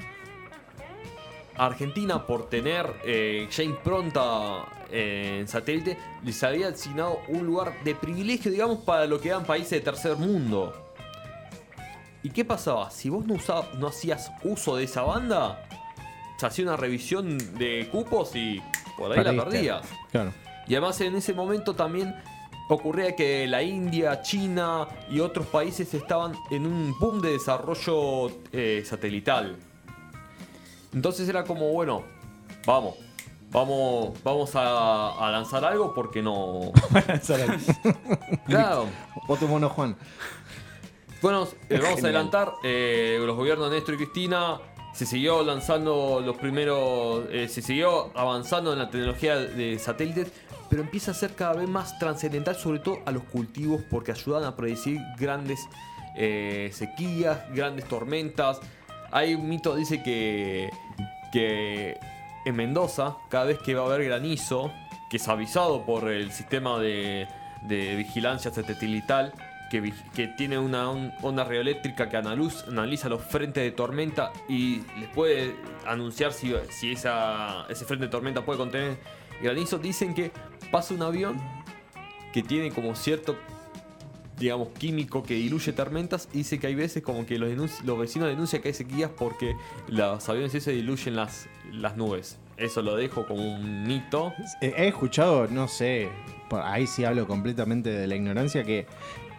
Argentina, 1.57 2.25
por 2.25 2.49
tener 2.49 2.85
eh, 3.05 3.47
ya 3.49 3.63
impronta 3.63 4.65
eh, 4.91 5.37
en 5.39 5.47
satélite, 5.47 5.97
les 6.23 6.43
había 6.43 6.67
asignado 6.67 7.19
un 7.29 7.45
lugar 7.45 7.73
de 7.83 7.95
privilegio, 7.95 8.51
digamos, 8.51 8.79
para 8.79 9.05
lo 9.05 9.21
que 9.21 9.29
eran 9.29 9.45
países 9.45 9.71
de 9.71 9.79
tercer 9.81 10.17
mundo. 10.17 10.73
¿Y 12.23 12.29
qué 12.31 12.43
pasaba? 12.43 12.91
Si 12.91 13.07
vos 13.09 13.25
no, 13.25 13.35
usabas, 13.35 13.73
no 13.75 13.87
hacías 13.87 14.31
uso 14.43 14.75
de 14.75 14.83
esa 14.83 15.03
banda, 15.03 15.63
se 16.37 16.45
hacía 16.45 16.65
una 16.65 16.75
revisión 16.75 17.37
de 17.57 17.87
cupos 17.91 18.35
y 18.35 18.61
por 18.97 19.11
ahí 19.17 19.23
la 19.23 19.43
perdías. 19.43 19.87
Claro. 20.11 20.33
Y 20.67 20.73
además 20.73 20.99
en 21.01 21.15
ese 21.15 21.33
momento 21.33 21.73
también 21.75 22.15
ocurría 22.69 23.15
que 23.15 23.47
la 23.47 23.61
India, 23.63 24.21
China 24.21 24.87
y 25.09 25.19
otros 25.19 25.45
países 25.47 25.93
estaban 25.93 26.33
en 26.51 26.65
un 26.65 26.97
boom 26.99 27.21
de 27.21 27.31
desarrollo 27.31 28.31
eh, 28.51 28.83
satelital. 28.85 29.57
Entonces 30.93 31.27
era 31.27 31.43
como, 31.43 31.71
bueno, 31.73 32.03
vamos, 32.65 32.95
vamos, 33.51 34.17
vamos 34.23 34.55
a, 34.55 35.09
a 35.27 35.31
lanzar 35.31 35.65
algo 35.65 35.93
porque 35.93 36.21
no... 36.21 36.71
Claro. 38.47 38.85
O 39.27 39.35
tu 39.35 39.47
mono 39.47 39.69
Juan. 39.69 39.95
Bueno, 41.21 41.47
eh, 41.69 41.79
vamos 41.81 41.99
a 42.03 42.07
adelantar. 42.07 42.53
eh, 42.63 43.17
los 43.25 43.35
gobiernos 43.35 43.69
de 43.69 43.77
Néstor 43.77 43.95
y 43.95 43.97
Cristina 43.97 44.59
se 44.93 45.05
siguió 45.05 45.43
lanzando 45.43 46.21
los 46.23 46.37
primeros. 46.37 47.25
eh, 47.31 47.47
se 47.49 47.61
siguió 47.61 48.11
avanzando 48.17 48.71
en 48.73 48.79
la 48.79 48.89
tecnología 48.89 49.35
de 49.37 49.77
satélites, 49.79 50.31
pero 50.69 50.81
empieza 50.81 51.11
a 51.11 51.13
ser 51.13 51.35
cada 51.35 51.53
vez 51.53 51.67
más 51.69 51.97
trascendental, 51.99 52.55
sobre 52.55 52.79
todo 52.79 52.99
a 53.05 53.11
los 53.11 53.23
cultivos, 53.23 53.81
porque 53.89 54.11
ayudan 54.11 54.43
a 54.43 54.55
predecir 54.55 54.99
grandes 55.17 55.59
eh, 56.15 56.69
sequías, 56.73 57.39
grandes 57.53 57.85
tormentas. 57.85 58.59
Hay 59.11 59.35
un 59.35 59.47
mito, 59.47 59.75
dice 59.75 60.01
que, 60.03 60.69
que 61.31 61.97
en 62.45 62.55
Mendoza, 62.55 63.17
cada 63.29 63.45
vez 63.45 63.59
que 63.59 63.73
va 63.75 63.83
a 63.83 63.85
haber 63.85 64.05
granizo, 64.05 64.71
que 65.09 65.17
es 65.17 65.27
avisado 65.27 65.85
por 65.85 66.09
el 66.09 66.31
sistema 66.31 66.79
de, 66.79 67.27
de 67.61 67.95
vigilancia 67.95 68.51
satelital, 68.51 69.33
que, 69.71 69.93
que 70.13 70.27
tiene 70.27 70.59
una 70.59 70.89
on- 70.89 71.11
onda 71.23 71.43
radioeléctrica 71.43 72.07
que 72.07 72.17
analiza 72.17 73.09
los 73.09 73.21
frentes 73.23 73.63
de 73.63 73.71
tormenta 73.71 74.31
y 74.47 74.83
les 74.99 75.09
puede 75.09 75.55
anunciar 75.87 76.33
si, 76.33 76.53
si 76.69 76.91
ese 76.91 77.85
frente 77.85 78.05
de 78.05 78.11
tormenta 78.11 78.45
puede 78.45 78.59
contener 78.59 78.97
granizo. 79.41 79.77
Dicen 79.77 80.13
que 80.13 80.31
pasa 80.71 80.93
un 80.93 81.01
avión 81.01 81.39
que 82.33 82.43
tiene 82.43 82.71
como 82.71 82.95
cierto 82.95 83.35
digamos, 84.37 84.67
químico 84.77 85.23
que 85.23 85.35
diluye 85.35 85.71
tormentas. 85.71 86.27
Y 86.33 86.39
dice 86.39 86.59
que 86.59 86.67
hay 86.67 86.75
veces 86.75 87.01
como 87.01 87.25
que 87.25 87.39
los, 87.39 87.81
los 87.85 87.97
vecinos 87.97 88.27
denuncian 88.27 88.61
que 88.61 88.67
hay 88.67 88.73
sequías 88.73 89.09
porque 89.17 89.55
los 89.87 90.27
aviones 90.27 90.51
se 90.61 90.71
diluyen 90.73 91.15
las, 91.15 91.47
las 91.71 91.95
nubes. 91.95 92.37
Eso 92.57 92.81
lo 92.81 92.97
dejo 92.97 93.25
como 93.25 93.41
un 93.55 93.87
mito. 93.87 94.33
He 94.61 94.87
escuchado, 94.89 95.47
no 95.47 95.69
sé, 95.69 96.09
ahí 96.63 96.85
sí 96.85 97.05
hablo 97.05 97.27
completamente 97.27 97.89
de 97.89 98.07
la 98.07 98.15
ignorancia, 98.15 98.65
que 98.65 98.85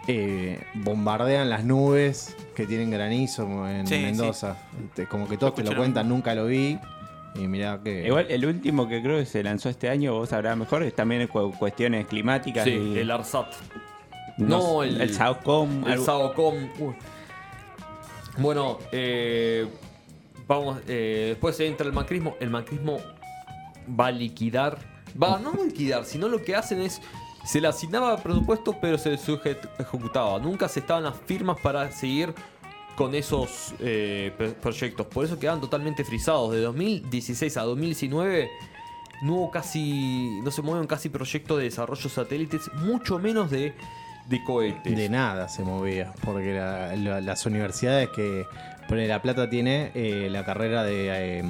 eh, 0.08 0.62
bombardean 0.74 1.50
las 1.50 1.62
nubes 1.64 2.34
que 2.54 2.66
tienen 2.66 2.90
granizo 2.90 3.68
en 3.68 3.86
Sí, 3.86 3.96
Mendoza. 3.98 4.56
Te- 4.94 5.06
Como 5.06 5.28
que 5.28 5.36
todos 5.36 5.54
te 5.56 5.62
lo 5.62 5.76
cuentan, 5.76 6.08
nunca 6.08 6.34
lo 6.34 6.46
vi. 6.46 6.78
Y 7.38 7.46
mirá 7.48 7.80
que. 7.82 8.06
Igual 8.06 8.26
el 8.30 8.46
último 8.46 8.88
que 8.88 9.02
creo 9.02 9.18
que 9.18 9.26
se 9.26 9.42
lanzó 9.42 9.68
este 9.68 9.88
año, 9.88 10.14
vos 10.14 10.28
sabrás 10.30 10.56
mejor, 10.56 10.82
es 10.82 10.94
también 10.94 11.26
cu- 11.28 11.52
cuestiones 11.58 12.06
climáticas. 12.06 12.64
Sí, 12.64 12.70
y- 12.70 12.98
el 12.98 13.10
ARSAT. 13.10 13.52
no, 14.38 14.46
no, 14.58 14.82
el- 14.82 15.00
el 15.00 15.12
SAOCOM. 15.14 15.84
El 15.86 15.92
algo- 15.94 16.04
SAOCOM. 16.04 16.54
uy. 16.78 16.94
Bueno, 18.38 18.78
eh, 18.92 19.66
vamos. 20.46 20.78
eh, 20.86 21.26
después 21.30 21.58
entra 21.60 21.86
el 21.86 21.92
macrismo. 21.92 22.36
El 22.40 22.50
macrismo 22.50 22.98
va 23.88 24.06
a 24.08 24.10
liquidar. 24.12 24.78
Va, 25.20 25.38
no 25.38 25.52
liquidar, 25.64 26.04
sino 26.04 26.28
lo 26.28 26.42
que 26.42 26.54
hacen 26.54 26.80
es. 26.82 27.00
Se 27.44 27.60
le 27.60 27.68
asignaba 27.68 28.16
presupuesto, 28.18 28.76
pero 28.80 28.98
se 28.98 29.14
ejecutaba. 29.14 30.38
Nunca 30.40 30.68
se 30.68 30.80
estaban 30.80 31.04
las 31.04 31.16
firmas 31.26 31.58
para 31.62 31.90
seguir 31.92 32.34
con 32.96 33.14
esos 33.14 33.74
eh, 33.80 34.32
pro- 34.36 34.54
proyectos. 34.54 35.06
Por 35.06 35.24
eso 35.24 35.38
quedaban 35.38 35.60
totalmente 35.60 36.04
frisados. 36.04 36.52
De 36.52 36.60
2016 36.62 37.56
a 37.58 37.62
2019 37.62 38.50
no 39.22 39.34
hubo 39.34 39.50
casi. 39.50 40.40
No 40.42 40.50
se 40.50 40.62
movieron 40.62 40.86
casi 40.86 41.08
proyectos 41.08 41.58
de 41.58 41.64
desarrollo 41.64 42.02
de 42.02 42.08
satélites, 42.10 42.70
mucho 42.74 43.18
menos 43.18 43.50
de, 43.50 43.74
de 44.28 44.44
cohetes. 44.44 44.96
De 44.96 45.08
nada 45.08 45.48
se 45.48 45.62
movía, 45.62 46.12
porque 46.24 46.54
la- 46.54 46.96
la- 46.96 47.20
las 47.20 47.46
universidades 47.46 48.08
que 48.10 48.44
pone 48.88 49.06
La 49.06 49.20
Plata 49.22 49.48
tiene 49.50 49.90
eh, 49.94 50.28
la 50.30 50.44
carrera 50.44 50.82
de 50.84 51.38
eh, 51.38 51.44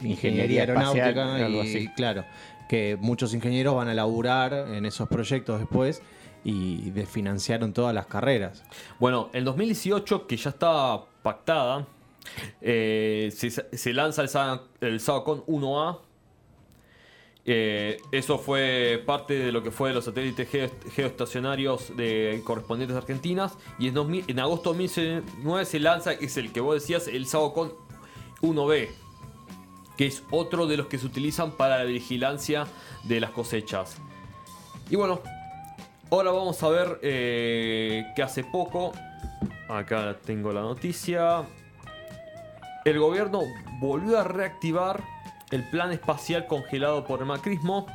ingeniería 0.00 0.10
Ingeniería 0.10 0.62
espacial, 0.64 1.06
aeronáutica 1.08 1.46
algo 1.46 1.62
y 1.64 1.68
así. 1.68 1.88
claro, 1.94 2.24
que 2.68 2.96
muchos 3.00 3.32
ingenieros 3.34 3.74
van 3.76 3.88
a 3.88 3.94
laburar 3.94 4.52
en 4.72 4.84
esos 4.86 5.08
proyectos 5.08 5.60
después 5.60 6.02
y 6.44 6.90
desfinanciaron 6.90 7.72
todas 7.72 7.94
las 7.94 8.06
carreras. 8.06 8.62
Bueno, 8.98 9.30
en 9.32 9.44
2018, 9.44 10.26
que 10.26 10.36
ya 10.36 10.50
está 10.50 11.00
pactada, 11.22 11.86
eh, 12.60 13.32
se, 13.32 13.92
lanza 13.92 14.22
el, 14.22 14.88
el 14.88 15.00
SAOCON 15.00 15.44
1A. 15.46 15.98
Eh, 17.44 18.00
eso 18.12 18.38
fue 18.38 19.02
parte 19.04 19.34
de 19.34 19.50
lo 19.50 19.64
que 19.64 19.72
fue 19.72 19.92
los 19.92 20.04
satélites 20.04 20.48
geo- 20.48 20.70
geoestacionarios 20.94 21.96
de 21.96 22.40
correspondientes 22.44 22.96
argentinas. 22.96 23.54
Y 23.78 23.88
en, 23.88 23.94
2000 23.94 24.24
en 24.28 24.38
agosto 24.40 24.72
de 24.72 24.82
2009 24.84 25.64
se 25.64 25.80
lanza, 25.80 26.12
es 26.12 26.36
el 26.36 26.52
que 26.52 26.60
vos 26.60 26.74
decías, 26.74 27.08
el 27.08 27.26
SAOCON 27.26 27.72
1B. 28.42 28.88
Que 29.96 30.06
es 30.06 30.22
otro 30.30 30.66
de 30.66 30.76
los 30.76 30.86
que 30.86 30.98
se 30.98 31.06
utilizan 31.06 31.52
para 31.52 31.78
la 31.78 31.84
vigilancia 31.84 32.66
de 33.04 33.20
las 33.20 33.30
cosechas. 33.30 33.96
Y 34.88 34.96
bueno, 34.96 35.20
Ahora 36.12 36.30
vamos 36.30 36.62
a 36.62 36.68
ver 36.68 36.98
eh, 37.00 38.12
que 38.14 38.22
hace 38.22 38.44
poco, 38.44 38.92
acá 39.66 40.14
tengo 40.22 40.52
la 40.52 40.60
noticia, 40.60 41.42
el 42.84 42.98
gobierno 42.98 43.40
volvió 43.80 44.20
a 44.20 44.22
reactivar 44.22 45.02
el 45.50 45.66
plan 45.70 45.90
espacial 45.90 46.46
congelado 46.46 47.06
por 47.06 47.20
el 47.20 47.24
macrismo. 47.24 47.86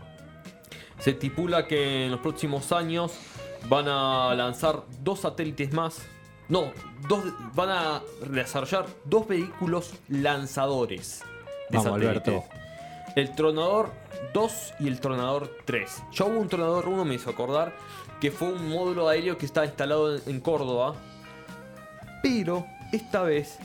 Se 0.97 1.11
estipula 1.11 1.67
que 1.67 2.05
en 2.05 2.11
los 2.11 2.21
próximos 2.21 2.71
años 2.71 3.13
van 3.69 3.87
a 3.87 4.33
lanzar 4.33 4.81
dos 5.03 5.19
satélites 5.19 5.71
más. 5.71 6.01
No, 6.49 6.71
dos, 7.07 7.23
van 7.53 7.69
a 7.69 8.01
desarrollar 8.31 8.87
dos 9.05 9.27
vehículos 9.27 9.93
lanzadores. 10.09 11.23
de 11.69 11.77
Vamos, 11.77 11.83
satélites. 11.83 12.33
Alberto. 12.33 12.57
El 13.15 13.35
Tronador 13.35 13.91
2 14.33 14.73
y 14.79 14.87
el 14.87 14.99
Tronador 14.99 15.57
3. 15.65 16.03
Ya 16.11 16.25
hubo 16.25 16.39
un 16.39 16.49
Tronador 16.49 16.87
1, 16.87 17.05
me 17.05 17.15
hizo 17.15 17.29
acordar, 17.29 17.73
que 18.19 18.31
fue 18.31 18.49
un 18.51 18.69
módulo 18.69 19.07
aéreo 19.09 19.37
que 19.37 19.45
estaba 19.45 19.65
instalado 19.65 20.17
en, 20.25 20.39
Córdoba. 20.39 20.95
Pero 22.23 22.65
esta 22.91 23.21
vez 23.21 23.59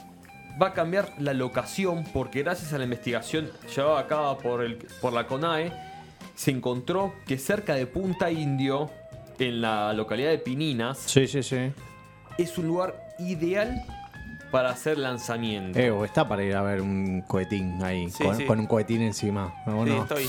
va 0.61 0.69
a 0.69 0.73
cambiar 0.75 1.13
la 1.19 1.33
locación 1.33 2.05
porque 2.13 2.43
gracias 2.43 2.73
a 2.73 2.79
la 2.79 2.85
investigación 2.85 3.51
llevada 3.75 4.01
a 4.01 4.07
cabo 4.07 4.39
por, 4.39 4.63
el, 4.63 4.77
por 5.01 5.13
la 5.13 5.27
CONAE, 5.27 5.73
se 6.35 6.51
encontró 6.51 7.15
que 7.27 7.39
cerca 7.39 7.75
de 7.75 7.87
Punta 7.87 8.31
Indio, 8.31 8.91
en 9.39 9.61
la 9.61 9.93
localidad 9.93 10.31
de 10.31 10.39
Pininas, 10.39 10.99
Sí, 10.99 11.27
sí, 11.27 11.43
sí. 11.43 11.73
es 12.39 12.59
un 12.59 12.69
lugar 12.69 12.95
ideal 13.19 13.83
para 14.53 14.71
hacer 14.71 14.99
lanzamiento. 14.99 15.79
Eh, 15.79 15.91
o 15.91 16.05
está 16.05 16.29
para 16.29 16.45
ir 16.45 16.55
a 16.55 16.63
ver 16.63 16.81
un 16.81 17.23
cohetín 17.23 17.83
ahí, 17.83 18.09
Sí, 18.11 18.23
con, 18.23 18.37
sí. 18.37 18.45
con 18.45 18.61
un 18.61 18.67
cohetín 18.67 19.03
encima. 19.03 19.53
¿o 19.67 19.85
Sí, 19.85 19.93
estoy. 19.93 20.27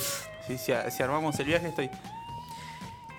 Sí, 0.47 0.57
si, 0.57 0.73
si 0.89 1.03
armamos 1.03 1.38
el 1.39 1.45
viaje, 1.45 1.67
estoy. 1.67 1.89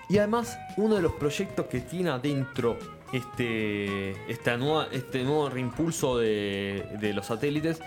Y 0.09 0.19
además, 0.19 0.59
uno 0.77 0.97
de 0.97 1.03
los 1.03 1.13
proyectos 1.13 1.67
que 1.67 1.81
tiene 1.81 2.11
adentro 2.11 2.79
este, 3.13 4.11
esta 4.31 4.57
nueva, 4.57 4.89
este 4.93 5.23
nuevo 5.25 5.49
reimpulso 5.49 6.19
de, 6.19 6.87
de 7.01 7.13
los 7.15 7.27
satélites 7.27 7.81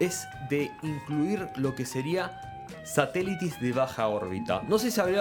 es 0.00 0.26
de 0.50 0.70
incluir 0.82 1.46
lo 1.56 1.74
que 1.74 1.84
sería 1.86 2.40
satélites 2.84 3.60
de 3.60 3.72
baja 3.72 4.08
órbita. 4.08 4.62
No 4.68 4.78
sé 4.78 4.90
si 4.90 5.00
una, 5.00 5.14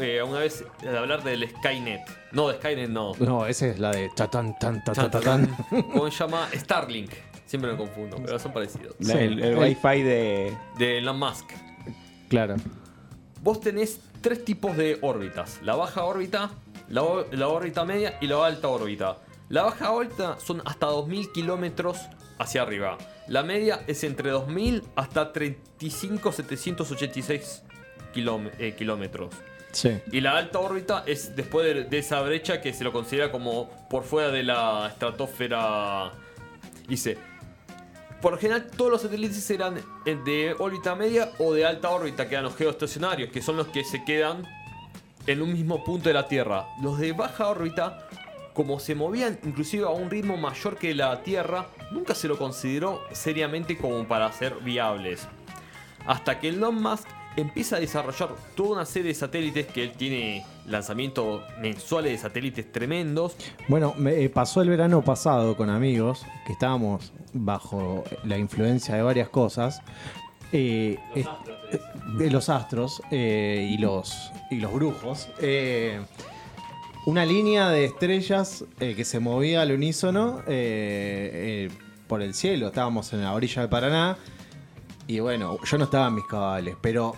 eh, 0.00 0.22
una 0.22 0.38
vez 0.38 0.64
de 0.82 0.96
hablar 0.96 1.22
del 1.22 1.48
Skynet. 1.48 2.02
No, 2.32 2.48
de 2.48 2.56
Skynet 2.56 2.90
no. 2.90 3.12
No, 3.18 3.46
esa 3.46 3.66
es 3.68 3.78
la 3.78 3.90
de 3.90 4.10
tan, 4.14 4.30
ta, 4.58 4.82
ta, 4.82 5.10
ta, 5.10 5.20
tan. 5.20 5.46
¿Cómo 5.70 6.10
se 6.10 6.18
llama? 6.18 6.48
Starlink. 6.54 7.10
Siempre 7.46 7.70
me 7.70 7.76
confundo, 7.76 8.16
pero 8.24 8.38
son 8.38 8.52
parecidos. 8.52 8.94
la- 9.00 9.12
Sí. 9.14 9.18
el, 9.18 9.42
el 9.42 9.58
wifi 9.58 10.02
de. 10.02 10.56
De 10.78 10.98
Elon 10.98 11.18
Musk. 11.18 11.50
Claro. 12.28 12.56
Vos 13.42 13.60
tenés 13.60 14.00
tres 14.24 14.44
tipos 14.44 14.76
de 14.76 14.98
órbitas. 15.02 15.60
La 15.62 15.76
baja 15.76 16.02
órbita, 16.04 16.50
la, 16.88 17.02
órbita 17.02 17.84
media 17.84 18.16
y 18.22 18.26
la 18.26 18.44
alta 18.46 18.68
órbita. 18.68 19.18
La 19.50 19.64
baja 19.64 19.90
órbita 19.92 20.40
son 20.40 20.62
hasta 20.64 20.86
2.000 20.88 21.30
kilómetros 21.32 21.98
hacia 22.38 22.62
arriba. 22.62 22.96
La 23.28 23.42
media 23.42 23.82
es 23.86 24.02
entre 24.02 24.32
2.000 24.32 24.82
hasta 24.96 25.30
35.786 25.32 27.60
kilóm- 28.14 28.50
eh, 28.58 28.74
kilómetros. 28.74 29.34
Sí. 29.72 29.90
Y 30.10 30.22
la 30.22 30.38
alta 30.38 30.58
órbita 30.60 31.02
es 31.06 31.36
después 31.36 31.66
de, 31.66 31.84
de 31.84 31.98
esa 31.98 32.22
brecha 32.22 32.62
que 32.62 32.72
se 32.72 32.82
lo 32.82 32.92
considera 32.92 33.30
como 33.30 33.68
por 33.90 34.04
fuera 34.04 34.30
de 34.30 34.42
la 34.42 34.88
estratosfera. 34.88 36.12
Dice, 36.88 37.18
por 38.24 38.32
lo 38.32 38.38
general 38.38 38.70
todos 38.74 38.90
los 38.90 39.02
satélites 39.02 39.50
eran 39.50 39.76
eh, 40.06 40.18
de 40.24 40.56
órbita 40.58 40.94
media 40.94 41.32
o 41.38 41.52
de 41.52 41.66
alta 41.66 41.90
órbita, 41.90 42.26
que 42.26 42.36
eran 42.36 42.44
los 42.44 42.56
geoestacionarios, 42.56 43.30
que 43.30 43.42
son 43.42 43.58
los 43.58 43.66
que 43.66 43.84
se 43.84 44.02
quedan 44.02 44.46
en 45.26 45.42
un 45.42 45.52
mismo 45.52 45.84
punto 45.84 46.08
de 46.08 46.14
la 46.14 46.26
Tierra. 46.26 46.66
Los 46.80 46.98
de 46.98 47.12
baja 47.12 47.48
órbita, 47.48 48.08
como 48.54 48.80
se 48.80 48.94
movían 48.94 49.38
inclusive 49.44 49.84
a 49.84 49.90
un 49.90 50.08
ritmo 50.08 50.38
mayor 50.38 50.78
que 50.78 50.94
la 50.94 51.22
Tierra, 51.22 51.66
nunca 51.90 52.14
se 52.14 52.26
lo 52.26 52.38
consideró 52.38 53.02
seriamente 53.12 53.76
como 53.76 54.08
para 54.08 54.32
ser 54.32 54.54
viables. 54.54 55.28
Hasta 56.06 56.40
que 56.40 56.48
Elon 56.48 56.80
Musk 56.80 57.06
empieza 57.36 57.76
a 57.76 57.80
desarrollar 57.80 58.30
toda 58.56 58.70
una 58.70 58.86
serie 58.86 59.08
de 59.08 59.16
satélites 59.16 59.66
que 59.66 59.82
él 59.82 59.92
tiene 59.92 60.46
lanzamientos 60.66 61.42
mensuales 61.60 62.12
de 62.12 62.18
satélites 62.18 62.70
tremendos. 62.72 63.36
Bueno, 63.68 63.94
me 63.96 64.22
eh, 64.24 64.28
pasó 64.30 64.62
el 64.62 64.68
verano 64.70 65.02
pasado 65.02 65.56
con 65.56 65.70
amigos 65.70 66.24
que 66.46 66.52
estábamos 66.52 67.12
bajo 67.32 68.04
la 68.24 68.38
influencia 68.38 68.94
de 68.94 69.02
varias 69.02 69.28
cosas. 69.28 69.80
eh, 70.52 70.98
eh, 71.14 71.24
de 72.18 72.30
los 72.30 72.48
astros 72.48 73.02
eh, 73.10 73.68
y, 73.72 73.78
los, 73.78 74.30
y 74.50 74.56
los 74.56 74.72
brujos. 74.72 75.28
eh, 75.40 76.00
una 77.06 77.26
línea 77.26 77.68
de 77.68 77.84
estrellas 77.84 78.64
eh, 78.80 78.94
que 78.94 79.04
se 79.04 79.18
movía 79.20 79.60
al 79.60 79.72
unísono 79.72 80.38
eh, 80.46 81.68
eh, 81.68 81.78
por 82.06 82.22
el 82.22 82.32
cielo. 82.32 82.68
Estábamos 82.68 83.12
en 83.12 83.22
la 83.22 83.34
orilla 83.34 83.60
del 83.62 83.68
Paraná. 83.68 84.16
Y 85.06 85.20
bueno, 85.20 85.58
yo 85.70 85.76
no 85.76 85.84
estaba 85.84 86.06
en 86.08 86.14
mis 86.14 86.24
cabales, 86.24 86.76
pero 86.80 87.14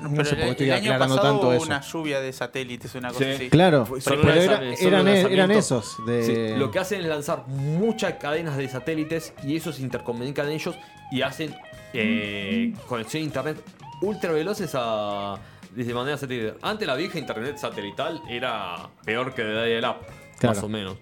no 0.00 0.10
Pero 0.10 0.24
sé 0.24 0.30
por 0.30 0.38
qué 0.38 0.44
el, 0.44 0.50
estoy 0.50 0.66
el 0.66 0.72
año 0.72 0.82
aclarando 0.92 1.16
pasado 1.16 1.32
tanto 1.34 1.46
hubo 1.48 1.54
eso. 1.56 1.64
una 1.66 1.80
lluvia 1.80 2.20
de 2.20 2.32
satélites, 2.32 2.94
una 2.94 3.08
cosa 3.08 3.24
Sí. 3.24 3.30
así. 3.30 3.50
Claro, 3.50 3.86
Fue- 3.86 4.00
pero 4.04 4.32
era- 4.32 4.76
solo 4.76 5.08
eran, 5.08 5.50
esos. 5.52 5.96
De... 6.06 6.22
Sí, 6.24 6.58
lo 6.58 6.70
que 6.70 6.78
hacen 6.78 7.00
es 7.00 7.06
lanzar 7.06 7.46
muchas 7.48 8.14
cadenas 8.14 8.56
de 8.56 8.68
satélites 8.68 9.32
y 9.42 9.56
esos 9.56 9.76
se 9.76 9.82
intercomunican 9.82 10.48
ellos 10.50 10.76
y 11.10 11.22
hacen 11.22 11.54
eh, 11.92 12.74
conexión 12.88 13.22
a 13.22 13.26
internet 13.26 13.56
ultra 14.02 14.32
veloces 14.32 14.72
a, 14.74 15.36
de 15.74 15.94
manera 15.94 16.18
satelital. 16.18 16.56
Antes 16.62 16.86
la 16.86 16.94
vieja 16.94 17.18
internet 17.18 17.56
satelital 17.56 18.20
era 18.28 18.88
peor 19.04 19.34
que 19.34 19.42
de 19.42 19.66
dial-up, 19.66 19.96
Claro. 20.38 20.54
más 20.56 20.64
o 20.64 20.68
menos. 20.68 20.96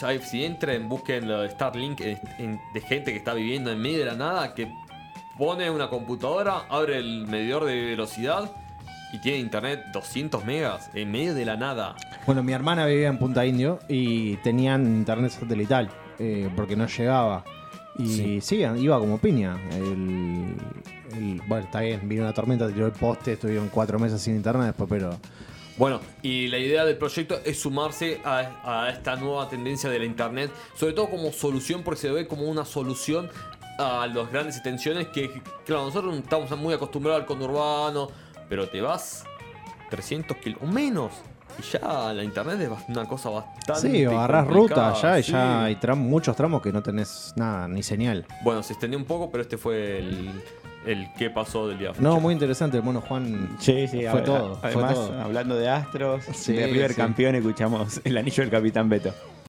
Ya, 0.00 0.18
si 0.20 0.44
entren, 0.44 0.88
busquen 0.88 1.28
lo 1.28 1.42
de 1.42 1.50
Starlink 1.50 2.00
eh, 2.00 2.18
en- 2.38 2.60
de 2.72 2.80
gente 2.80 3.12
que 3.12 3.18
está 3.18 3.32
viviendo 3.34 3.70
en 3.70 3.80
medio 3.80 4.00
de 4.00 4.06
la 4.06 4.14
nada, 4.14 4.52
que 4.54 4.68
pone 5.38 5.70
una 5.70 5.88
computadora, 5.88 6.64
abre 6.68 6.98
el 6.98 7.26
medidor 7.26 7.64
de 7.64 7.74
velocidad 7.82 8.50
y 9.12 9.18
tiene 9.20 9.38
internet 9.38 9.84
200 9.92 10.44
megas 10.44 10.90
en 10.94 11.10
medio 11.10 11.34
de 11.34 11.44
la 11.44 11.56
nada. 11.56 11.94
Bueno, 12.26 12.42
mi 12.42 12.52
hermana 12.52 12.86
vivía 12.86 13.08
en 13.08 13.18
Punta 13.18 13.44
Indio 13.46 13.78
y 13.88 14.36
tenían 14.38 14.84
internet 14.86 15.30
satelital 15.32 15.88
eh, 16.18 16.48
porque 16.56 16.76
no 16.76 16.86
llegaba. 16.86 17.44
Y 17.96 18.40
sí. 18.40 18.56
iba 18.78 18.98
como 18.98 19.18
piña. 19.18 19.56
El, 19.70 20.56
el- 21.12 21.40
bueno, 21.46 21.64
está 21.64 21.80
bien, 21.80 22.08
vino 22.08 22.22
una 22.22 22.32
tormenta, 22.32 22.66
tiró 22.68 22.86
el 22.86 22.92
poste, 22.92 23.34
estuvieron 23.34 23.68
cuatro 23.68 23.98
meses 24.00 24.20
sin 24.20 24.34
internet 24.36 24.66
después, 24.68 24.88
pero... 24.90 25.16
Bueno, 25.76 26.00
y 26.22 26.46
la 26.48 26.58
idea 26.58 26.84
del 26.84 26.96
proyecto 26.96 27.40
es 27.44 27.58
sumarse 27.60 28.20
a, 28.24 28.84
a 28.86 28.90
esta 28.90 29.16
nueva 29.16 29.48
tendencia 29.48 29.90
de 29.90 29.98
la 29.98 30.04
internet, 30.04 30.50
sobre 30.76 30.92
todo 30.92 31.08
como 31.10 31.32
solución, 31.32 31.82
porque 31.82 32.00
se 32.00 32.10
ve 32.12 32.28
como 32.28 32.44
una 32.44 32.64
solución 32.64 33.28
a 33.78 34.06
las 34.06 34.30
grandes 34.30 34.56
extensiones 34.56 35.08
que, 35.08 35.42
claro, 35.64 35.84
nosotros 35.86 36.16
estamos 36.16 36.50
muy 36.58 36.74
acostumbrados 36.74 37.20
al 37.22 37.26
conurbano, 37.26 38.08
pero 38.48 38.68
te 38.68 38.80
vas 38.80 39.24
300 39.90 40.36
kilómetros, 40.38 40.72
menos, 40.72 41.12
y 41.58 41.62
ya 41.62 42.12
la 42.12 42.24
internet 42.24 42.60
es 42.60 42.88
una 42.88 43.04
cosa 43.06 43.30
bastante 43.30 43.80
Sí, 43.90 44.06
o 44.06 44.10
agarrás 44.18 44.46
ruta 44.48 44.90
allá 44.90 45.18
y 45.18 45.22
sí. 45.22 45.32
ya 45.32 45.64
hay 45.64 45.76
tram- 45.76 45.96
muchos 45.96 46.34
tramos 46.36 46.60
que 46.62 46.72
no 46.72 46.82
tenés 46.82 47.32
nada, 47.36 47.68
ni 47.68 47.82
señal. 47.82 48.26
Bueno, 48.42 48.62
se 48.62 48.72
extendió 48.72 48.98
un 48.98 49.04
poco, 49.04 49.30
pero 49.30 49.42
este 49.42 49.56
fue 49.56 49.98
el, 49.98 50.30
el 50.86 51.08
qué 51.16 51.30
pasó 51.30 51.68
del 51.68 51.78
día. 51.78 51.92
No, 52.00 52.10
fecha. 52.12 52.20
muy 52.22 52.32
interesante, 52.34 52.76
el 52.78 52.82
mono 52.82 53.00
Juan. 53.02 53.56
Sí, 53.60 53.86
sí, 53.86 54.02
Fue 54.10 54.20
a- 54.20 54.24
todo, 54.24 54.56
fue 54.56 54.68
Además, 54.70 54.94
todo. 54.94 55.20
hablando 55.20 55.54
de 55.56 55.68
Astros, 55.68 56.24
Sí, 56.34 56.54
de 56.54 56.66
River 56.66 56.90
sí. 56.90 56.96
campeón, 56.96 57.34
escuchamos 57.36 58.00
el 58.04 58.16
anillo 58.18 58.42
del 58.42 58.50
Capitán 58.50 58.88
Beto. 58.88 59.12